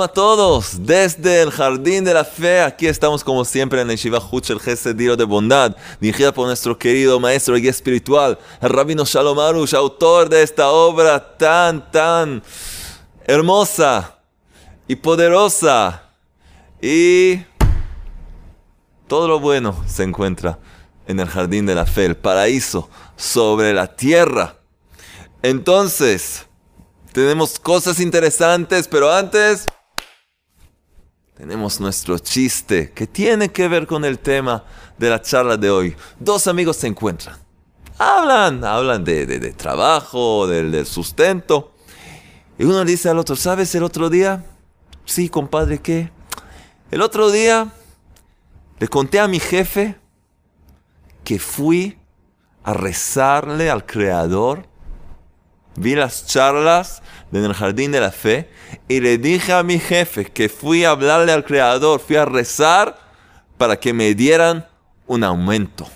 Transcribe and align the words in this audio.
A 0.00 0.06
todos, 0.06 0.86
desde 0.86 1.42
el 1.42 1.50
Jardín 1.50 2.04
de 2.04 2.14
la 2.14 2.24
Fe, 2.24 2.60
aquí 2.60 2.86
estamos 2.86 3.24
como 3.24 3.44
siempre 3.44 3.80
en 3.80 3.90
el 3.90 3.96
Shiva 3.96 4.22
el 4.48 4.60
Gesed 4.60 4.94
de 4.94 5.24
Bondad, 5.24 5.74
dirigida 6.00 6.32
por 6.32 6.46
nuestro 6.46 6.78
querido 6.78 7.18
maestro 7.18 7.58
y 7.58 7.66
espiritual, 7.66 8.38
el 8.60 8.70
Rabino 8.70 9.04
Shalom 9.04 9.40
Arush, 9.40 9.74
autor 9.74 10.28
de 10.28 10.42
esta 10.42 10.70
obra 10.70 11.36
tan, 11.36 11.90
tan 11.90 12.44
hermosa 13.24 14.18
y 14.86 14.94
poderosa. 14.94 16.04
Y 16.80 17.40
todo 19.08 19.26
lo 19.26 19.40
bueno 19.40 19.82
se 19.88 20.04
encuentra 20.04 20.60
en 21.08 21.18
el 21.18 21.26
Jardín 21.26 21.66
de 21.66 21.74
la 21.74 21.86
Fe, 21.86 22.04
el 22.04 22.16
paraíso 22.16 22.88
sobre 23.16 23.72
la 23.72 23.96
tierra. 23.96 24.58
Entonces, 25.42 26.46
tenemos 27.12 27.58
cosas 27.58 27.98
interesantes, 27.98 28.86
pero 28.86 29.12
antes 29.12 29.66
tenemos 31.38 31.78
nuestro 31.78 32.18
chiste 32.18 32.90
que 32.90 33.06
tiene 33.06 33.50
que 33.50 33.68
ver 33.68 33.86
con 33.86 34.04
el 34.04 34.18
tema 34.18 34.64
de 34.98 35.08
la 35.08 35.22
charla 35.22 35.56
de 35.56 35.70
hoy. 35.70 35.96
Dos 36.18 36.48
amigos 36.48 36.78
se 36.78 36.88
encuentran. 36.88 37.36
Hablan, 37.96 38.64
hablan 38.64 39.04
de, 39.04 39.54
trabajo, 39.56 40.48
del, 40.48 40.72
del 40.72 40.84
sustento. 40.84 41.72
Y 42.58 42.64
uno 42.64 42.84
dice 42.84 43.08
al 43.08 43.18
otro, 43.18 43.36
¿sabes 43.36 43.72
el 43.76 43.84
otro 43.84 44.10
día? 44.10 44.44
Sí, 45.04 45.28
compadre, 45.28 45.78
¿qué? 45.78 46.10
El 46.90 47.02
otro 47.02 47.30
día 47.30 47.68
le 48.80 48.88
conté 48.88 49.20
a 49.20 49.28
mi 49.28 49.38
jefe 49.38 49.94
que 51.22 51.38
fui 51.38 51.98
a 52.64 52.74
rezarle 52.74 53.70
al 53.70 53.86
Creador 53.86 54.66
vi 55.78 55.94
las 55.94 56.26
charlas 56.26 57.02
en 57.32 57.44
el 57.44 57.54
jardín 57.54 57.92
de 57.92 58.00
la 58.00 58.10
fe 58.10 58.50
y 58.88 59.00
le 59.00 59.18
dije 59.18 59.52
a 59.52 59.62
mi 59.62 59.78
jefe 59.78 60.24
que 60.26 60.48
fui 60.48 60.84
a 60.84 60.90
hablarle 60.90 61.32
al 61.32 61.44
Creador, 61.44 62.00
fui 62.00 62.16
a 62.16 62.24
rezar 62.24 62.98
para 63.56 63.78
que 63.78 63.92
me 63.92 64.14
dieran 64.14 64.66
un 65.06 65.24
aumento 65.24 65.88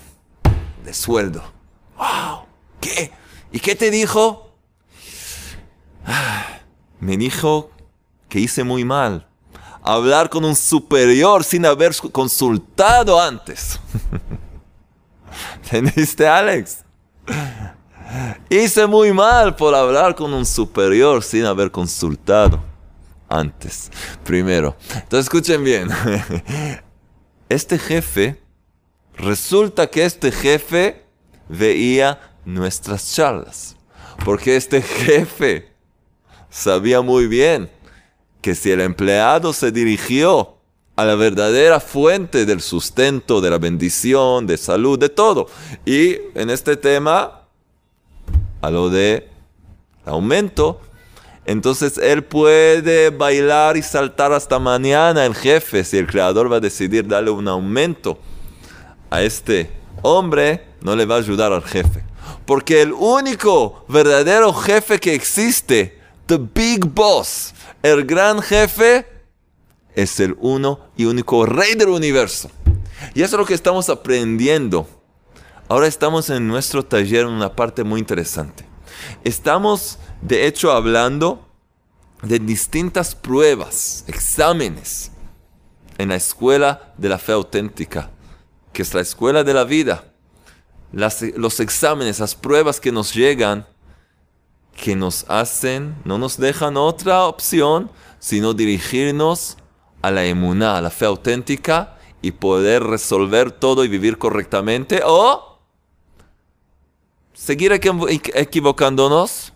de 0.84 0.94
sueldo. 0.94 1.42
¡Wow! 1.96 2.46
¿Qué? 2.80 3.12
¿Y 3.50 3.60
qué 3.60 3.76
te 3.76 3.90
dijo? 3.90 4.54
Ah, 6.06 6.60
me 7.00 7.16
dijo 7.16 7.70
que 8.28 8.40
hice 8.40 8.64
muy 8.64 8.84
mal. 8.84 9.26
Hablar 9.82 10.30
con 10.30 10.44
un 10.44 10.54
superior 10.54 11.44
sin 11.44 11.66
haber 11.66 11.94
consultado 12.12 13.20
antes. 13.20 13.80
¿Entendiste, 15.62 16.26
Alex? 16.26 16.84
Hice 18.48 18.86
muy 18.86 19.12
mal 19.12 19.56
por 19.56 19.74
hablar 19.74 20.14
con 20.14 20.32
un 20.32 20.44
superior 20.44 21.22
sin 21.22 21.44
haber 21.44 21.70
consultado 21.70 22.62
antes. 23.28 23.90
Primero. 24.24 24.76
Entonces 24.94 25.24
escuchen 25.26 25.64
bien. 25.64 25.88
Este 27.48 27.78
jefe, 27.78 28.40
resulta 29.14 29.86
que 29.86 30.06
este 30.06 30.32
jefe 30.32 31.04
veía 31.50 32.18
nuestras 32.46 33.14
charlas. 33.14 33.76
Porque 34.24 34.56
este 34.56 34.80
jefe 34.80 35.70
sabía 36.48 37.02
muy 37.02 37.26
bien 37.26 37.70
que 38.40 38.54
si 38.54 38.70
el 38.70 38.80
empleado 38.80 39.52
se 39.52 39.70
dirigió 39.70 40.56
a 40.96 41.04
la 41.04 41.14
verdadera 41.14 41.78
fuente 41.78 42.46
del 42.46 42.62
sustento, 42.62 43.42
de 43.42 43.50
la 43.50 43.58
bendición, 43.58 44.46
de 44.46 44.56
salud, 44.56 44.98
de 44.98 45.10
todo. 45.10 45.46
Y 45.84 46.16
en 46.34 46.48
este 46.48 46.78
tema 46.78 47.41
a 48.62 48.70
lo 48.70 48.88
de 48.88 49.28
aumento, 50.06 50.80
entonces 51.44 51.98
él 51.98 52.24
puede 52.24 53.10
bailar 53.10 53.76
y 53.76 53.82
saltar 53.82 54.32
hasta 54.32 54.58
mañana 54.58 55.26
el 55.26 55.34
jefe. 55.34 55.84
Si 55.84 55.98
el 55.98 56.06
creador 56.06 56.50
va 56.50 56.56
a 56.56 56.60
decidir 56.60 57.06
darle 57.06 57.30
un 57.30 57.48
aumento 57.48 58.18
a 59.10 59.22
este 59.22 59.70
hombre, 60.02 60.64
no 60.80 60.94
le 60.94 61.04
va 61.04 61.16
a 61.16 61.18
ayudar 61.18 61.52
al 61.52 61.64
jefe. 61.64 62.04
Porque 62.46 62.80
el 62.80 62.92
único 62.92 63.84
verdadero 63.88 64.52
jefe 64.52 64.98
que 64.98 65.14
existe, 65.14 65.98
the 66.26 66.38
big 66.38 66.84
boss, 66.86 67.54
el 67.82 68.04
gran 68.04 68.40
jefe, 68.40 69.06
es 69.94 70.20
el 70.20 70.36
uno 70.40 70.80
y 70.96 71.04
único 71.04 71.44
rey 71.44 71.74
del 71.74 71.88
universo. 71.88 72.50
Y 73.14 73.22
eso 73.22 73.36
es 73.36 73.40
lo 73.40 73.46
que 73.46 73.54
estamos 73.54 73.88
aprendiendo 73.88 74.86
Ahora 75.72 75.86
estamos 75.86 76.28
en 76.28 76.46
nuestro 76.48 76.84
taller 76.84 77.22
en 77.22 77.32
una 77.32 77.56
parte 77.56 77.82
muy 77.82 77.98
interesante. 77.98 78.66
Estamos, 79.24 79.98
de 80.20 80.46
hecho, 80.46 80.70
hablando 80.70 81.48
de 82.20 82.38
distintas 82.38 83.14
pruebas, 83.14 84.04
exámenes 84.06 85.12
en 85.96 86.10
la 86.10 86.16
escuela 86.16 86.92
de 86.98 87.08
la 87.08 87.16
fe 87.16 87.32
auténtica, 87.32 88.10
que 88.74 88.82
es 88.82 88.92
la 88.92 89.00
escuela 89.00 89.44
de 89.44 89.54
la 89.54 89.64
vida. 89.64 90.12
los 90.92 91.58
exámenes, 91.58 92.20
las 92.20 92.34
pruebas 92.34 92.78
que 92.78 92.92
nos 92.92 93.14
llegan, 93.14 93.66
que 94.76 94.94
nos 94.94 95.24
hacen, 95.28 95.96
no 96.04 96.18
nos 96.18 96.36
dejan 96.36 96.76
otra 96.76 97.24
opción, 97.24 97.90
sino 98.18 98.52
dirigirnos 98.52 99.56
a 100.02 100.10
la 100.10 100.26
emuná, 100.26 100.76
a 100.76 100.82
la 100.82 100.90
fe 100.90 101.06
auténtica, 101.06 101.96
y 102.20 102.32
poder 102.32 102.82
resolver 102.82 103.52
todo 103.52 103.86
y 103.86 103.88
vivir 103.88 104.18
correctamente, 104.18 105.00
o 105.06 105.51
seguir 107.44 107.72
equivocándonos 107.72 109.52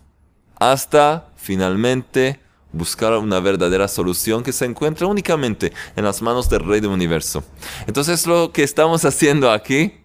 hasta 0.59 1.29
finalmente 1.37 2.41
buscar 2.73 3.13
una 3.13 3.39
verdadera 3.39 3.87
solución 3.87 4.43
que 4.43 4.51
se 4.51 4.65
encuentra 4.65 5.07
únicamente 5.07 5.71
en 5.95 6.03
las 6.03 6.21
manos 6.21 6.49
del 6.49 6.65
Rey 6.65 6.81
del 6.81 6.89
Universo. 6.89 7.45
Entonces 7.87 8.27
lo 8.27 8.51
que 8.51 8.63
estamos 8.63 9.05
haciendo 9.05 9.49
aquí, 9.49 10.01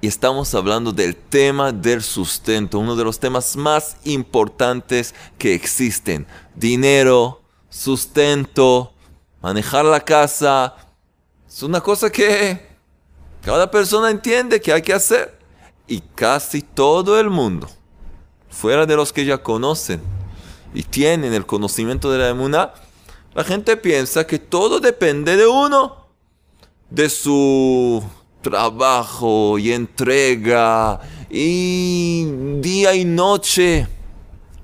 y 0.00 0.08
estamos 0.08 0.52
hablando 0.56 0.90
del 0.90 1.14
tema 1.14 1.70
del 1.70 2.02
sustento, 2.02 2.80
uno 2.80 2.96
de 2.96 3.04
los 3.04 3.20
temas 3.20 3.54
más 3.54 3.98
importantes 4.02 5.14
que 5.38 5.54
existen. 5.54 6.26
Dinero, 6.56 7.40
sustento, 7.68 8.94
manejar 9.40 9.84
la 9.84 10.00
casa, 10.00 10.74
es 11.46 11.62
una 11.62 11.80
cosa 11.80 12.10
que 12.10 12.66
cada 13.44 13.70
persona 13.70 14.10
entiende 14.10 14.60
que 14.60 14.72
hay 14.72 14.82
que 14.82 14.92
hacer 14.92 15.41
y 15.92 16.00
casi 16.14 16.62
todo 16.62 17.20
el 17.20 17.28
mundo, 17.28 17.68
fuera 18.48 18.86
de 18.86 18.96
los 18.96 19.12
que 19.12 19.26
ya 19.26 19.42
conocen 19.42 20.00
y 20.72 20.84
tienen 20.84 21.34
el 21.34 21.44
conocimiento 21.44 22.10
de 22.10 22.16
la 22.16 22.30
emuná, 22.30 22.72
la 23.34 23.44
gente 23.44 23.76
piensa 23.76 24.26
que 24.26 24.38
todo 24.38 24.80
depende 24.80 25.36
de 25.36 25.46
uno, 25.46 26.06
de 26.88 27.10
su 27.10 28.02
trabajo 28.40 29.58
y 29.58 29.70
entrega 29.70 30.98
y 31.28 32.24
día 32.60 32.94
y 32.94 33.04
noche 33.04 33.86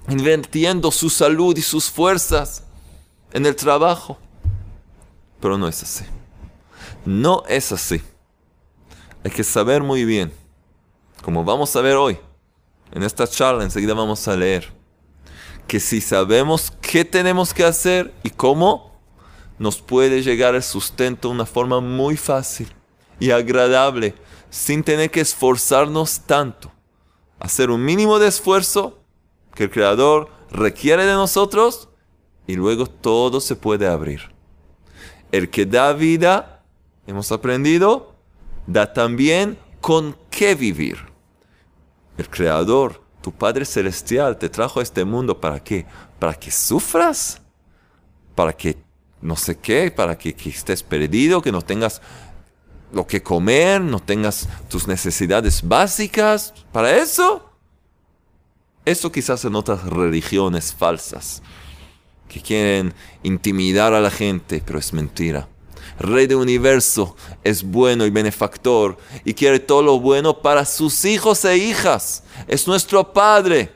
invirtiendo 0.09 0.91
su 0.91 1.11
salud 1.11 1.55
y 1.59 1.61
sus 1.61 1.91
fuerzas 1.91 2.63
en 3.35 3.45
el 3.45 3.55
trabajo. 3.55 4.17
Pero 5.41 5.59
no 5.59 5.69
es 5.69 5.83
así. 5.83 6.07
No 7.05 7.43
es 7.51 7.71
así. 7.71 8.01
Hay 9.23 9.31
que 9.31 9.45
saber 9.45 9.83
muy 9.83 10.07
bien 10.07 10.33
como 11.23 11.45
vamos 11.45 11.75
a 11.77 11.81
ver 11.81 11.97
hoy, 11.97 12.19
en 12.93 13.03
esta 13.03 13.27
charla 13.27 13.65
enseguida 13.65 13.95
vamos 13.95 14.27
a 14.29 14.37
leer, 14.37 14.73
que 15.67 15.81
si 15.81 16.01
sabemos 16.01 16.73
qué 16.81 17.05
tenemos 17.05 17.53
que 17.53 17.65
hacer 17.65 18.13
y 18.23 18.31
cómo, 18.31 18.89
nos 19.59 19.83
puede 19.83 20.23
llegar 20.23 20.55
el 20.55 20.63
sustento 20.63 21.29
de 21.29 21.35
una 21.35 21.47
forma 21.47 21.81
muy 21.81 22.17
fácil 22.17 22.69
y 23.21 23.31
agradable, 23.31 24.15
sin 24.51 24.83
tener 24.83 25.11
que 25.11 25.21
esforzarnos 25.21 26.21
tanto. 26.21 26.73
Hacer 27.41 27.71
un 27.71 27.85
mínimo 27.85 28.19
de 28.19 28.29
esfuerzo 28.29 29.01
que 29.55 29.65
el 29.65 29.71
Creador 29.71 30.31
requiere 30.51 31.05
de 31.05 31.13
nosotros 31.13 31.89
y 32.47 32.55
luego 32.55 32.87
todo 32.87 33.41
se 33.41 33.57
puede 33.57 33.87
abrir. 33.87 34.33
El 35.33 35.51
que 35.51 35.67
da 35.67 35.93
vida, 35.93 36.65
hemos 37.07 37.31
aprendido, 37.33 38.15
da 38.67 38.93
también 38.93 39.59
con 39.81 40.17
qué 40.31 40.55
vivir. 40.55 41.08
El 42.19 42.29
Creador, 42.29 43.03
tu 43.23 43.33
Padre 43.33 43.65
Celestial, 43.65 44.37
te 44.37 44.49
trajo 44.49 44.81
a 44.81 44.83
este 44.83 45.05
mundo 45.05 45.41
para 45.41 45.63
qué? 45.63 45.87
Para 46.19 46.35
que 46.35 46.51
sufras, 46.51 47.41
para 48.35 48.53
que 48.53 48.77
no 49.21 49.37
sé 49.37 49.57
qué, 49.59 49.91
para 49.91 50.19
que, 50.19 50.35
estés 50.45 50.83
perdido, 50.83 51.41
que 51.41 51.53
no 51.53 51.63
tengas 51.63 52.03
lo 52.93 53.07
que 53.07 53.23
comer, 53.23 53.81
no 53.81 54.01
tengas 54.01 54.49
tus 54.69 54.89
necesidades 54.89 55.67
básicas. 55.67 56.55
¿Para 56.73 56.97
eso? 56.97 57.53
Eso 58.85 59.13
quizás 59.13 59.45
en 59.45 59.55
otras 59.55 59.85
religiones 59.85 60.75
falsas, 60.75 61.43
que 62.29 62.41
quieren 62.41 62.95
intimidar 63.23 63.93
a 63.93 64.01
la 64.01 64.11
gente, 64.11 64.63
pero 64.65 64.79
es 64.79 64.93
mentira. 64.93 65.49
Rey 65.99 66.27
del 66.27 66.39
universo, 66.39 67.17
es 67.43 67.63
bueno 67.63 68.07
y 68.07 68.11
benefactor 68.11 68.97
y 69.25 69.35
quiere 69.35 69.59
todo 69.59 69.83
lo 69.83 69.99
bueno 69.99 70.43
para 70.43 70.65
sus 70.65 71.05
hijos 71.05 71.45
e 71.45 71.57
hijas. 71.57 72.23
Es 72.47 72.67
nuestro 72.69 73.13
Padre. 73.13 73.73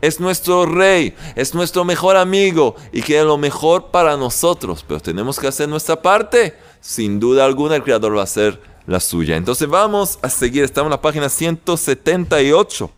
es 0.00 0.20
nuestro 0.20 0.64
rey, 0.66 1.14
es 1.34 1.54
nuestro 1.54 1.84
mejor 1.84 2.16
amigo 2.16 2.76
y 2.92 3.02
quiere 3.02 3.24
lo 3.24 3.36
mejor 3.36 3.90
para 3.90 4.16
nosotros, 4.16 4.84
pero 4.86 5.00
tenemos 5.00 5.38
que 5.38 5.48
hacer 5.48 5.68
nuestra 5.68 6.00
parte. 6.00 6.56
Sin 6.80 7.20
duda 7.20 7.44
alguna 7.44 7.76
el 7.76 7.82
Creador 7.82 8.16
va 8.16 8.20
a 8.20 8.24
hacer 8.24 8.60
la 8.86 9.00
suya. 9.00 9.36
Entonces 9.36 9.68
vamos 9.68 10.18
a 10.22 10.28
seguir, 10.28 10.64
estamos 10.64 10.88
en 10.88 10.92
la 10.92 11.02
página 11.02 11.28
178. 11.28 12.90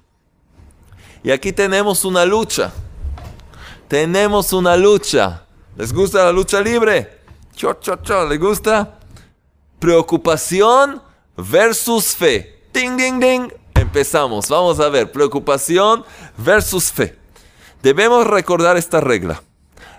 Y 1.23 1.31
aquí 1.31 1.53
tenemos 1.53 2.05
una 2.05 2.25
lucha. 2.25 2.73
Tenemos 3.89 4.53
una 4.53 4.77
lucha. 4.77 5.47
¿Les 5.77 5.93
gusta 5.93 6.25
la 6.25 6.33
lucha 6.33 6.61
libre? 6.61 7.24
Cho, 7.55 7.75
cho, 7.75 7.97
cho, 7.97 8.27
¿les 8.27 8.39
gusta? 8.39 8.99
Preocupación 9.79 11.01
versus 11.37 12.17
fe. 12.17 12.63
Ding, 12.73 12.97
ding, 12.97 13.21
ding. 13.21 13.53
Empezamos. 13.75 14.49
Vamos 14.49 14.81
a 14.81 14.89
ver. 14.89 15.13
Preocupación 15.13 16.05
versus 16.37 16.91
fe. 16.91 17.17
Debemos 17.83 18.27
recordar 18.27 18.77
esta 18.77 19.01
regla. 19.01 19.43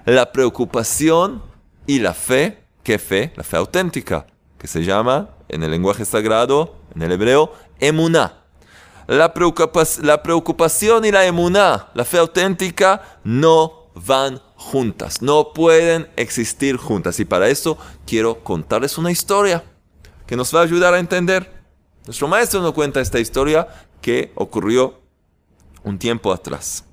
La 0.05 0.31
preocupación 0.31 1.41
y 1.87 1.99
la 1.99 2.13
fe. 2.13 2.63
¿Qué 2.83 2.99
fe? 2.99 3.31
La 3.35 3.43
fe 3.43 3.57
auténtica. 3.57 4.27
Que 4.57 4.67
se 4.67 4.83
llama 4.83 5.29
en 5.47 5.63
el 5.63 5.71
lenguaje 5.71 6.03
sagrado, 6.03 6.75
en 6.93 7.03
el 7.03 7.11
hebreo, 7.13 7.53
emuná. 7.79 8.41
La 9.07 9.33
preocupación 9.33 11.05
y 11.05 11.11
la 11.11 11.25
emuná, 11.25 11.89
la 11.93 12.03
fe 12.03 12.17
auténtica, 12.17 13.19
no 13.23 13.84
van 13.95 14.41
juntas, 14.55 15.21
no 15.21 15.53
pueden 15.53 16.07
existir 16.15 16.77
juntas. 16.77 17.19
Y 17.19 17.25
para 17.25 17.49
eso 17.49 17.77
quiero 18.05 18.43
contarles 18.43 18.97
una 18.97 19.11
historia 19.11 19.63
que 20.27 20.35
nos 20.35 20.53
va 20.53 20.59
a 20.59 20.63
ayudar 20.63 20.93
a 20.93 20.99
entender. 20.99 21.51
Nuestro 22.05 22.27
maestro 22.27 22.61
nos 22.61 22.73
cuenta 22.73 23.01
esta 23.01 23.19
historia 23.19 23.67
que 24.01 24.31
ocurrió 24.35 25.01
un 25.83 25.97
tiempo 25.97 26.31
atrás. 26.31 26.83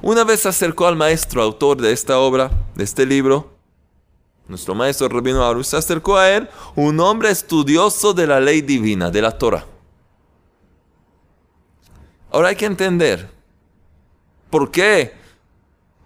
Una 0.00 0.24
vez 0.24 0.40
se 0.40 0.48
acercó 0.48 0.86
al 0.86 0.96
maestro 0.96 1.42
autor 1.42 1.80
de 1.80 1.92
esta 1.92 2.18
obra, 2.18 2.50
de 2.74 2.84
este 2.84 3.04
libro, 3.04 3.52
nuestro 4.48 4.74
maestro 4.74 5.08
Rabino 5.08 5.44
Arush, 5.44 5.66
se 5.66 5.76
acercó 5.76 6.16
a 6.16 6.30
él 6.30 6.48
un 6.76 6.98
hombre 7.00 7.30
estudioso 7.30 8.12
de 8.12 8.26
la 8.26 8.40
ley 8.40 8.60
divina, 8.60 9.10
de 9.10 9.22
la 9.22 9.36
Torah. 9.36 9.66
Ahora 12.30 12.48
hay 12.48 12.56
que 12.56 12.66
entender 12.66 13.30
por 14.50 14.70
qué 14.70 15.21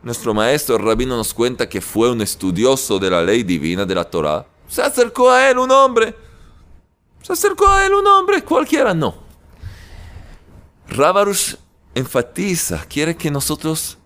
nuestro 0.06 0.32
maestro 0.32 0.78
Rabino 0.78 1.16
nos 1.16 1.34
cuenta 1.34 1.68
que 1.68 1.80
fue 1.80 2.12
un 2.12 2.22
estudioso 2.22 3.00
de 3.00 3.10
la 3.10 3.24
ley 3.24 3.42
divina 3.42 3.84
de 3.84 3.92
la 3.92 4.04
Torah. 4.04 4.46
Se 4.68 4.80
acercó 4.80 5.32
a 5.32 5.50
él 5.50 5.58
un 5.58 5.68
hombre. 5.72 6.14
Se 7.22 7.32
acercó 7.32 7.66
a 7.66 7.84
él 7.84 7.92
un 7.92 8.06
hombre, 8.06 8.44
cualquiera 8.44 8.94
no. 8.94 9.16
Rabarush 10.88 11.56
enfatiza, 11.92 12.84
quiere 12.88 13.16
que 13.16 13.32
nosotros 13.32 13.98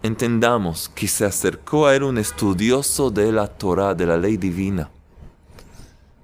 entendamos 0.00 0.88
que 0.94 1.08
se 1.08 1.24
acercó 1.24 1.88
a 1.88 1.96
él 1.96 2.04
un 2.04 2.18
estudioso 2.18 3.10
de 3.10 3.32
la 3.32 3.48
Torah, 3.48 3.96
de 3.96 4.06
la 4.06 4.16
ley 4.16 4.36
divina. 4.36 4.90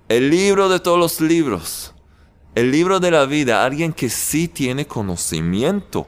El 0.08 0.31
libro 0.31 0.69
de 0.69 0.78
todos 0.78 1.00
los 1.00 1.20
libros. 1.20 1.93
El 2.55 2.70
libro 2.70 3.00
de 3.00 3.10
la 3.10 3.26
vida, 3.26 3.64
alguien 3.64 3.93
que 3.93 4.08
sí 4.08 4.46
tiene 4.46 4.87
conocimiento 4.87 6.06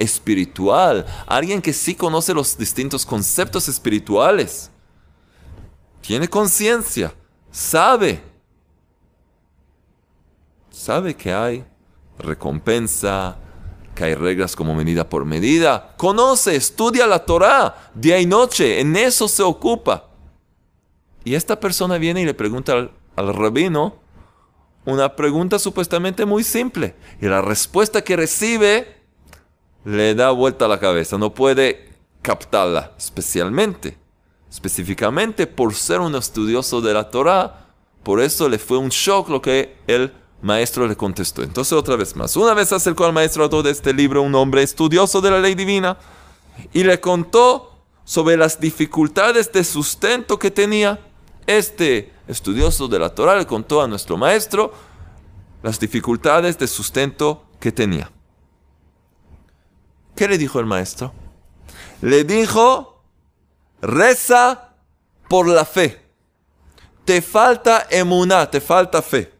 espiritual, 0.00 1.06
alguien 1.26 1.62
que 1.62 1.72
sí 1.72 1.94
conoce 1.94 2.34
los 2.34 2.58
distintos 2.58 3.06
conceptos 3.06 3.68
espirituales. 3.68 4.70
Tiene 6.00 6.26
conciencia, 6.26 7.14
sabe. 7.52 8.22
Sabe 10.70 11.14
que 11.14 11.32
hay 11.32 11.64
recompensa, 12.18 13.36
que 13.94 14.04
hay 14.04 14.14
reglas 14.14 14.56
como 14.56 14.74
medida 14.74 15.08
por 15.08 15.26
medida. 15.26 15.94
Conoce, 15.98 16.56
estudia 16.56 17.06
la 17.06 17.24
Torah 17.24 17.90
día 17.94 18.18
y 18.18 18.26
noche, 18.26 18.80
en 18.80 18.96
eso 18.96 19.28
se 19.28 19.42
ocupa. 19.42 20.08
Y 21.22 21.34
esta 21.34 21.60
persona 21.60 21.98
viene 21.98 22.22
y 22.22 22.24
le 22.24 22.32
pregunta 22.32 22.72
al, 22.72 22.92
al 23.16 23.34
rabino 23.34 24.00
una 24.86 25.14
pregunta 25.14 25.58
supuestamente 25.58 26.24
muy 26.24 26.42
simple. 26.42 26.94
Y 27.20 27.26
la 27.26 27.42
respuesta 27.42 28.02
que 28.02 28.16
recibe 28.16 28.99
le 29.84 30.14
da 30.14 30.30
vuelta 30.30 30.66
a 30.66 30.68
la 30.68 30.78
cabeza, 30.78 31.18
no 31.18 31.32
puede 31.32 31.90
captarla 32.22 32.92
especialmente, 32.98 33.96
específicamente 34.50 35.46
por 35.46 35.74
ser 35.74 36.00
un 36.00 36.14
estudioso 36.14 36.80
de 36.80 36.94
la 36.94 37.10
Torah. 37.10 37.66
Por 38.02 38.20
eso 38.20 38.48
le 38.48 38.58
fue 38.58 38.78
un 38.78 38.88
shock 38.88 39.28
lo 39.28 39.40
que 39.40 39.76
el 39.86 40.12
maestro 40.42 40.86
le 40.86 40.96
contestó. 40.96 41.42
Entonces 41.42 41.72
otra 41.72 41.96
vez 41.96 42.16
más, 42.16 42.36
una 42.36 42.54
vez 42.54 42.72
acercó 42.72 43.04
al 43.04 43.12
maestro 43.12 43.44
autor 43.44 43.64
de 43.64 43.70
este 43.70 43.92
libro 43.92 44.22
un 44.22 44.34
hombre 44.34 44.62
estudioso 44.62 45.20
de 45.20 45.30
la 45.30 45.40
ley 45.40 45.54
divina 45.54 45.98
y 46.72 46.84
le 46.84 47.00
contó 47.00 47.84
sobre 48.04 48.36
las 48.36 48.60
dificultades 48.60 49.52
de 49.52 49.64
sustento 49.64 50.38
que 50.38 50.50
tenía. 50.50 50.98
Este 51.46 52.12
estudioso 52.28 52.86
de 52.86 52.98
la 52.98 53.14
Torah 53.14 53.36
le 53.36 53.46
contó 53.46 53.82
a 53.82 53.88
nuestro 53.88 54.16
maestro 54.16 54.72
las 55.62 55.80
dificultades 55.80 56.58
de 56.58 56.66
sustento 56.66 57.44
que 57.58 57.72
tenía. 57.72 58.10
¿Qué 60.14 60.28
le 60.28 60.38
dijo 60.38 60.60
el 60.60 60.66
maestro? 60.66 61.12
Le 62.02 62.24
dijo, 62.24 63.02
reza 63.80 64.74
por 65.28 65.48
la 65.48 65.64
fe. 65.64 66.00
Te 67.04 67.22
falta 67.22 67.86
emuná, 67.90 68.50
te 68.50 68.60
falta 68.60 69.02
fe. 69.02 69.32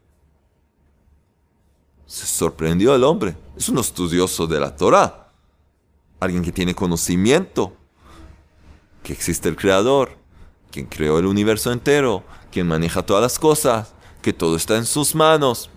Se 2.07 2.27
sorprendió 2.27 2.95
el 2.95 3.05
hombre. 3.05 3.37
Es 3.57 3.69
un 3.69 3.79
estudioso 3.79 4.47
de 4.47 4.59
la 4.59 4.75
Torah. 4.75 5.29
Alguien 6.19 6.43
que 6.43 6.51
tiene 6.51 6.75
conocimiento. 6.75 7.77
Que 9.05 9.13
existe 9.13 9.49
el 9.49 9.57
Creador. 9.57 10.19
Quien 10.73 10.87
creó 10.87 11.21
el 11.21 11.27
universo 11.27 11.71
entero. 11.71 12.25
Quien 12.51 12.67
maneja 12.67 13.07
todas 13.07 13.23
las 13.23 13.39
cosas. 13.39 13.95
Que 14.23 14.33
todo 14.33 14.57
está 14.57 14.77
en 14.77 14.87
sus 14.87 15.15
manos. 15.15 15.71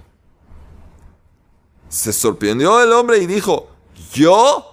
Se 1.87 2.11
sorprendió 2.11 2.81
el 2.81 2.91
hombre 2.93 3.19
y 3.19 3.27
dijo, 3.27 3.69
¿yo? 4.11 4.72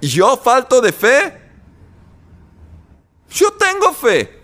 ¿Yo 0.00 0.36
falto 0.36 0.80
de 0.80 0.92
fe? 0.92 1.40
Yo 3.30 3.52
tengo 3.52 3.92
fe. 3.92 4.42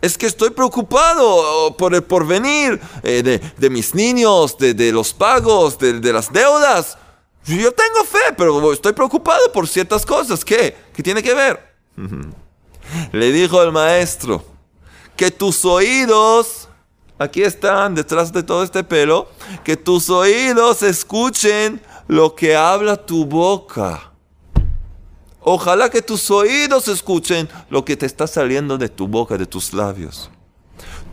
Es 0.00 0.18
que 0.18 0.26
estoy 0.26 0.50
preocupado 0.50 1.76
por 1.76 1.94
el 1.94 2.02
porvenir 2.02 2.80
eh, 3.02 3.40
de, 3.56 3.70
mis 3.70 3.94
niños, 3.94 4.58
de, 4.58 4.92
los 4.92 5.12
pagos, 5.12 5.78
de, 5.78 6.12
las 6.12 6.32
deudas. 6.32 6.98
Yo 7.44 7.72
tengo 7.72 8.04
fe, 8.04 8.32
pero 8.36 8.72
estoy 8.72 8.92
preocupado 8.92 9.50
por 9.52 9.68
ciertas 9.68 10.04
cosas. 10.04 10.44
¿Qué? 10.44 10.76
¿Qué 10.92 11.02
tiene 11.02 11.22
que 11.22 11.34
ver? 11.34 11.74
Le 13.12 13.32
dijo 13.32 13.62
el 13.62 13.72
maestro 13.72 14.44
que 15.16 15.30
tus 15.30 15.64
oídos, 15.64 16.68
aquí 17.18 17.42
están 17.42 17.94
detrás 17.94 18.32
de 18.32 18.42
todo 18.42 18.64
este 18.64 18.82
pelo, 18.82 19.28
que 19.62 19.76
tus 19.76 20.10
oídos 20.10 20.82
escuchen 20.82 21.80
lo 22.12 22.34
que 22.34 22.54
habla 22.54 23.06
tu 23.06 23.24
boca. 23.24 24.12
Ojalá 25.40 25.88
que 25.88 26.02
tus 26.02 26.30
oídos 26.30 26.86
escuchen 26.88 27.48
lo 27.70 27.86
que 27.86 27.96
te 27.96 28.04
está 28.04 28.26
saliendo 28.26 28.76
de 28.76 28.90
tu 28.90 29.08
boca, 29.08 29.38
de 29.38 29.46
tus 29.46 29.72
labios. 29.72 30.30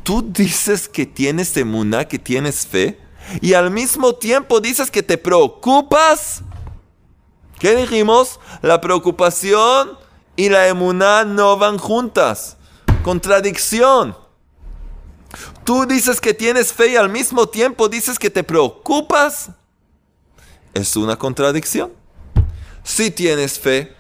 Tú 0.03 0.21
dices 0.21 0.89
que 0.89 1.05
tienes 1.05 1.55
emuná, 1.55 2.05
que 2.05 2.19
tienes 2.19 2.67
fe, 2.67 2.99
y 3.41 3.53
al 3.53 3.71
mismo 3.71 4.13
tiempo 4.15 4.59
dices 4.59 4.91
que 4.91 5.01
te 5.01 5.17
preocupas. 5.17 6.41
¿Qué 7.59 7.77
dijimos? 7.77 8.37
La 8.61 8.81
preocupación 8.81 9.97
y 10.35 10.49
la 10.49 10.67
emuná 10.67 11.23
no 11.23 11.57
van 11.57 11.77
juntas. 11.77 12.57
Contradicción. 13.03 14.17
Tú 15.63 15.85
dices 15.85 16.19
que 16.19 16.33
tienes 16.33 16.73
fe 16.73 16.89
y 16.89 16.95
al 16.97 17.07
mismo 17.07 17.47
tiempo 17.47 17.87
dices 17.87 18.19
que 18.19 18.29
te 18.29 18.43
preocupas. 18.43 19.51
Es 20.73 20.95
una 20.95 21.15
contradicción. 21.17 21.91
Si 22.83 23.11
tienes 23.11 23.59
fe, 23.59 23.95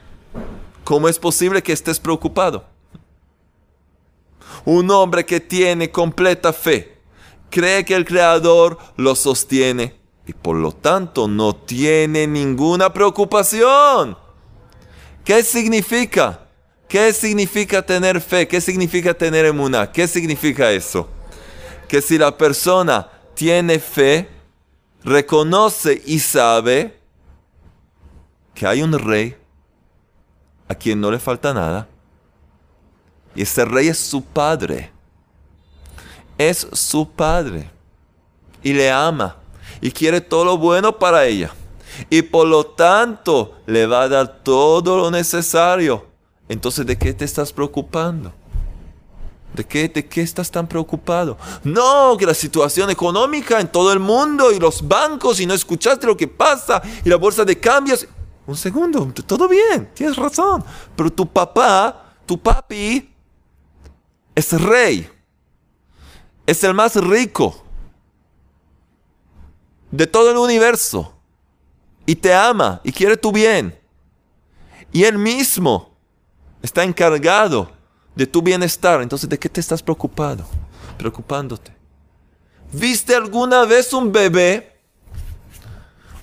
¿Cómo 0.89 1.07
es 1.07 1.19
posible 1.19 1.61
que 1.61 1.71
estés 1.71 1.99
preocupado? 1.99 2.65
Un 4.65 4.89
hombre 4.89 5.23
que 5.23 5.39
tiene 5.39 5.91
completa 5.91 6.51
fe, 6.51 6.97
cree 7.51 7.85
que 7.85 7.93
el 7.93 8.05
Creador 8.05 8.79
lo 8.97 9.13
sostiene 9.13 9.93
y 10.25 10.33
por 10.33 10.55
lo 10.55 10.71
tanto 10.71 11.27
no 11.27 11.55
tiene 11.55 12.25
ninguna 12.25 12.91
preocupación. 12.91 14.17
¿Qué 15.23 15.43
significa? 15.43 16.47
¿Qué 16.87 17.13
significa 17.13 17.83
tener 17.83 18.19
fe? 18.19 18.47
¿Qué 18.47 18.59
significa 18.59 19.13
tener 19.13 19.45
emuná? 19.45 19.91
¿Qué 19.91 20.07
significa 20.07 20.71
eso? 20.71 21.07
Que 21.87 22.01
si 22.01 22.17
la 22.17 22.35
persona 22.35 23.11
tiene 23.35 23.77
fe, 23.77 24.27
reconoce 25.03 26.01
y 26.05 26.19
sabe 26.19 26.99
que 28.53 28.67
hay 28.67 28.81
un 28.81 28.97
rey 28.97 29.35
a 30.67 30.75
quien 30.75 30.99
no 30.99 31.11
le 31.11 31.19
falta 31.19 31.53
nada. 31.53 31.87
Y 33.35 33.43
ese 33.43 33.65
rey 33.65 33.87
es 33.87 33.97
su 33.97 34.23
padre. 34.23 34.91
Es 36.37 36.67
su 36.73 37.09
padre. 37.09 37.69
Y 38.61 38.73
le 38.73 38.91
ama. 38.91 39.37
Y 39.81 39.91
quiere 39.91 40.21
todo 40.21 40.45
lo 40.45 40.57
bueno 40.57 40.97
para 40.97 41.25
ella. 41.25 41.51
y 42.09 42.21
por 42.21 42.47
lo 42.47 42.65
tanto 42.65 43.55
le 43.65 43.85
va 43.85 44.03
a 44.03 44.09
dar 44.09 44.43
todo 44.43 44.97
lo 44.97 45.11
necesario. 45.11 46.05
Entonces, 46.47 46.85
¿de 46.85 46.97
qué 46.97 47.13
te 47.13 47.25
estás 47.25 47.51
preocupando? 47.51 48.31
¿De 49.53 49.65
qué, 49.65 49.89
¿De 49.89 50.05
qué 50.05 50.21
estás 50.21 50.51
tan 50.51 50.67
preocupado? 50.67 51.37
No, 51.63 52.15
que 52.17 52.25
la 52.25 52.33
situación 52.33 52.89
económica 52.89 53.59
en 53.59 53.67
todo 53.67 53.91
el 53.91 53.99
mundo 53.99 54.51
y 54.51 54.59
los 54.59 54.87
bancos 54.87 55.39
y 55.39 55.45
no 55.45 55.53
escuchaste 55.53 56.05
lo 56.05 56.15
que 56.15 56.27
pasa 56.27 56.81
y 57.03 57.09
la 57.09 57.15
bolsa 57.15 57.43
de 57.43 57.59
cambios. 57.59 58.07
Un 58.45 58.55
segundo, 58.55 59.11
todo 59.25 59.47
bien, 59.47 59.89
tienes 59.93 60.15
razón. 60.15 60.63
Pero 60.95 61.11
tu 61.11 61.25
papá, 61.25 62.15
tu 62.25 62.39
papi, 62.39 63.13
es 64.35 64.61
rey. 64.61 65.09
Es 66.45 66.63
el 66.63 66.73
más 66.73 66.95
rico 66.95 67.63
de 69.91 70.07
todo 70.07 70.31
el 70.31 70.37
universo. 70.37 71.13
Y 72.05 72.15
te 72.15 72.33
ama 72.33 72.81
y 72.83 72.91
quiere 72.91 73.17
tu 73.17 73.31
bien. 73.31 73.77
Y 74.91 75.03
él 75.03 75.17
mismo 75.17 75.95
está 76.61 76.83
encargado 76.83 77.78
de 78.15 78.27
tu 78.27 78.41
bienestar. 78.41 79.01
Entonces, 79.01 79.29
¿de 79.29 79.37
qué 79.37 79.49
te 79.49 79.59
estás 79.59 79.81
preocupado? 79.81 80.45
Preocupándote. 80.97 81.73
¿Viste 82.71 83.15
alguna 83.15 83.65
vez 83.65 83.93
un 83.93 84.11
bebé? 84.11 84.77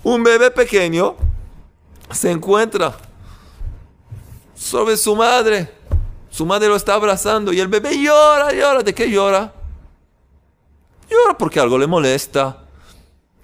Un 0.02 0.22
bebé 0.22 0.50
pequeño 0.50 1.16
se 2.10 2.30
encuentra 2.30 2.96
sobre 4.54 4.96
su 4.96 5.16
madre. 5.16 5.70
Su 6.30 6.46
madre 6.46 6.68
lo 6.68 6.76
está 6.76 6.94
abrazando 6.94 7.52
y 7.52 7.60
el 7.60 7.68
bebé 7.68 7.98
llora, 8.00 8.52
llora. 8.52 8.82
¿De 8.82 8.94
qué 8.94 9.10
llora? 9.10 9.52
Llora 11.10 11.38
porque 11.38 11.60
algo 11.60 11.78
le 11.78 11.86
molesta. 11.86 12.64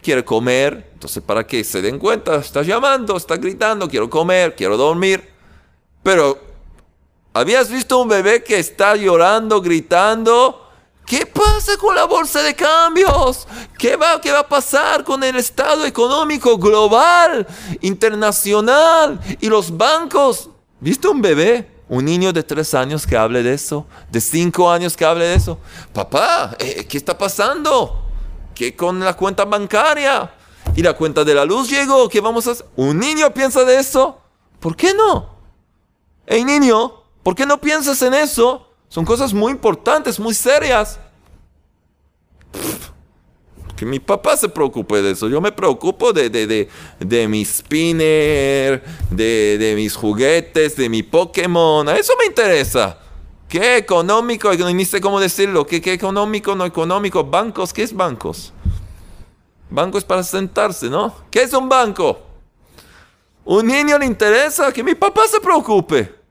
Quiere 0.03 0.25
comer. 0.25 0.91
Entonces, 0.93 1.23
para 1.23 1.47
que 1.47 1.65
se 1.65 1.83
den 1.83 1.99
cuenta, 1.99 2.37
está 2.37 2.63
llamando, 2.63 3.17
está 3.17 3.37
gritando, 3.37 3.89
quiero 3.89 4.09
comer, 4.11 4.55
quiero 4.55 4.77
dormir. 4.77 5.33
Pero, 6.03 6.39
¿habías 7.33 7.69
visto 7.71 7.99
un 7.99 8.09
bebé 8.09 8.43
que 8.43 8.59
está 8.59 8.97
llorando, 8.97 9.61
gritando? 9.61 10.63
¿Qué 11.07 11.27
pasa 11.27 11.77
con 11.77 11.95
la 11.95 12.05
bolsa 12.05 12.43
de 12.43 12.55
cambios? 12.55 13.47
¿Qué 13.77 13.97
va, 13.97 14.21
¿Qué 14.21 14.31
va 14.31 14.41
a 14.41 14.49
pasar 14.49 15.05
con 15.05 15.23
el 15.25 15.37
estado 15.37 15.85
económico 15.85 16.57
global, 16.57 17.47
internacional 17.81 19.21
y 19.41 19.49
los 19.49 19.77
bancos? 19.77 20.49
¿Viste 20.81 21.09
un 21.09 21.21
bebé? 21.21 21.71
Un 21.89 22.07
niño 22.07 22.33
de 22.33 22.43
tres 22.43 22.73
años 22.73 23.07
que 23.07 23.17
hable 23.17 23.43
de 23.43 23.53
eso, 23.53 23.87
de 24.11 24.21
cinco 24.21 24.71
años 24.71 24.97
que 24.97 25.05
hable 25.05 25.27
de 25.27 25.35
eso. 25.35 25.59
Papá, 25.93 26.57
eh, 26.59 26.87
¿qué 26.89 26.97
está 26.97 27.19
pasando? 27.19 28.07
¿Qué 28.55 28.75
con 28.75 29.01
la 29.01 29.15
cuenta 29.15 29.45
bancaria? 29.45 30.33
¿Y 30.75 30.83
la 30.83 30.95
cuenta 30.95 31.25
de 31.25 31.35
la 31.35 31.45
luz 31.45 31.69
llegó? 31.69 32.09
¿Qué 32.09 32.21
vamos 32.21 32.47
a 32.47 32.53
hacer? 32.53 32.67
¿Un 32.77 32.99
niño 32.99 33.35
piensa 33.35 33.65
de 33.65 33.79
eso? 33.79 34.19
¿Por 34.61 34.75
qué 34.77 34.95
no? 34.95 35.37
Hey 36.27 36.45
niño, 36.45 37.02
¿por 37.23 37.35
qué 37.35 37.47
no 37.47 37.61
piensas 37.61 38.01
en 38.03 38.15
eso? 38.15 38.69
Son 38.89 39.05
cosas 39.05 39.33
muy 39.33 39.53
importantes, 39.53 40.19
muy 40.21 40.35
serias. 40.35 40.99
que 43.83 43.87
mi 43.87 43.99
papá 43.99 44.37
se 44.37 44.49
preocupe 44.49 45.03
de 45.03 45.11
eso. 45.11 45.29
Yo 45.29 45.41
me 45.41 45.51
preocupo 45.51 46.13
de, 46.13 46.31
de, 46.31 46.47
de, 46.47 46.69
de 47.01 47.27
mi 47.27 47.45
spinner, 47.45 48.81
de, 49.11 49.57
de 49.59 49.75
mis 49.75 49.97
juguetes, 49.97 50.77
de 50.77 50.89
mi 50.89 51.03
Pokémon. 51.03 51.89
A 51.89 51.97
eso 51.97 52.13
me 52.17 52.27
interesa. 52.27 52.97
¿Qué 53.49 53.77
económico? 53.79 54.53
Ni 54.55 54.85
sé 54.85 55.01
cómo 55.01 55.19
decirlo. 55.19 55.67
¿Qué, 55.67 55.81
¿Qué, 55.81 55.93
económico, 55.95 56.55
no 56.55 56.65
económico? 56.65 57.25
¿Bancos? 57.25 57.73
¿Qué 57.73 57.83
es 57.83 57.93
bancos? 57.93 58.53
Banco 59.69 59.99
es 59.99 60.05
para 60.05 60.23
sentarse, 60.23 60.89
¿no? 60.89 61.13
¿Qué 61.29 61.43
es 61.43 61.53
un 61.53 61.69
banco? 61.69 62.21
Un 63.45 63.67
niño 63.67 63.99
le 63.99 64.07
interesa 64.07 64.73
que 64.73 64.85
mi 64.85 64.95
papá 64.95 65.23
se 65.29 65.41
preocupe. 65.41 66.22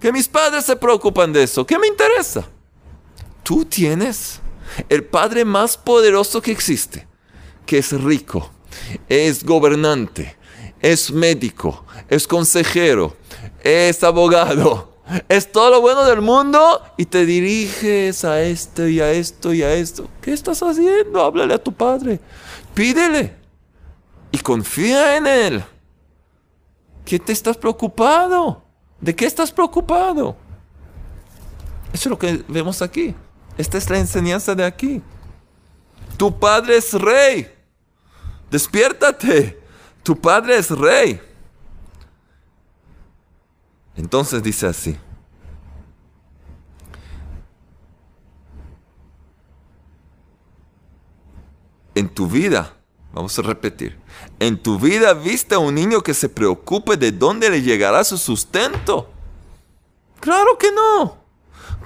Que 0.00 0.12
mis 0.12 0.28
padres 0.28 0.64
se 0.64 0.76
preocupan 0.76 1.32
de 1.32 1.42
eso. 1.42 1.66
¿Qué 1.66 1.78
me 1.78 1.86
interesa? 1.86 2.46
Tú 3.42 3.64
tienes 3.64 4.40
el 4.88 5.04
padre 5.04 5.44
más 5.44 5.76
poderoso 5.76 6.40
que 6.40 6.50
existe, 6.50 7.06
que 7.66 7.78
es 7.78 7.92
rico, 7.92 8.50
es 9.08 9.44
gobernante, 9.44 10.36
es 10.80 11.10
médico, 11.10 11.84
es 12.08 12.26
consejero, 12.26 13.16
es 13.62 14.02
abogado, 14.02 14.94
es 15.28 15.50
todo 15.52 15.70
lo 15.70 15.80
bueno 15.80 16.04
del 16.04 16.22
mundo 16.22 16.82
y 16.96 17.04
te 17.04 17.26
diriges 17.26 18.24
a 18.24 18.42
esto 18.42 18.88
y 18.88 19.00
a 19.00 19.12
esto 19.12 19.52
y 19.52 19.62
a 19.62 19.74
esto. 19.74 20.08
¿Qué 20.20 20.32
estás 20.32 20.62
haciendo? 20.62 21.22
Háblale 21.22 21.54
a 21.54 21.62
tu 21.62 21.72
padre. 21.72 22.18
Pídele. 22.72 23.34
Y 24.32 24.38
confía 24.38 25.16
en 25.16 25.26
él. 25.26 25.64
¿Qué 27.04 27.18
te 27.18 27.32
estás 27.32 27.56
preocupado? 27.56 28.63
¿De 29.04 29.14
qué 29.14 29.26
estás 29.26 29.52
preocupado? 29.52 30.34
Eso 31.92 32.08
es 32.08 32.10
lo 32.10 32.18
que 32.18 32.42
vemos 32.48 32.80
aquí. 32.80 33.14
Esta 33.58 33.76
es 33.76 33.90
la 33.90 33.98
enseñanza 33.98 34.54
de 34.54 34.64
aquí. 34.64 35.02
Tu 36.16 36.38
padre 36.38 36.78
es 36.78 36.90
rey. 36.94 37.54
Despiértate. 38.50 39.60
Tu 40.02 40.18
padre 40.18 40.56
es 40.56 40.70
rey. 40.70 41.20
Entonces 43.94 44.42
dice 44.42 44.68
así. 44.68 44.96
En 51.94 52.08
tu 52.08 52.26
vida, 52.26 52.74
vamos 53.14 53.38
a 53.38 53.42
repetir, 53.42 53.98
en 54.38 54.62
tu 54.62 54.78
vida 54.78 55.14
viste 55.14 55.54
a 55.54 55.58
un 55.58 55.74
niño 55.74 56.02
que 56.02 56.12
se 56.12 56.28
preocupe 56.28 56.96
de 56.96 57.12
dónde 57.12 57.48
le 57.48 57.62
llegará 57.62 58.04
su 58.04 58.18
sustento. 58.18 59.10
Claro 60.20 60.58
que 60.58 60.70
no. 60.72 61.16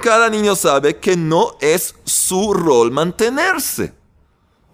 Cada 0.00 0.30
niño 0.30 0.56
sabe 0.56 0.96
que 0.96 1.16
no 1.16 1.56
es 1.60 1.94
su 2.04 2.54
rol 2.54 2.90
mantenerse. 2.90 3.92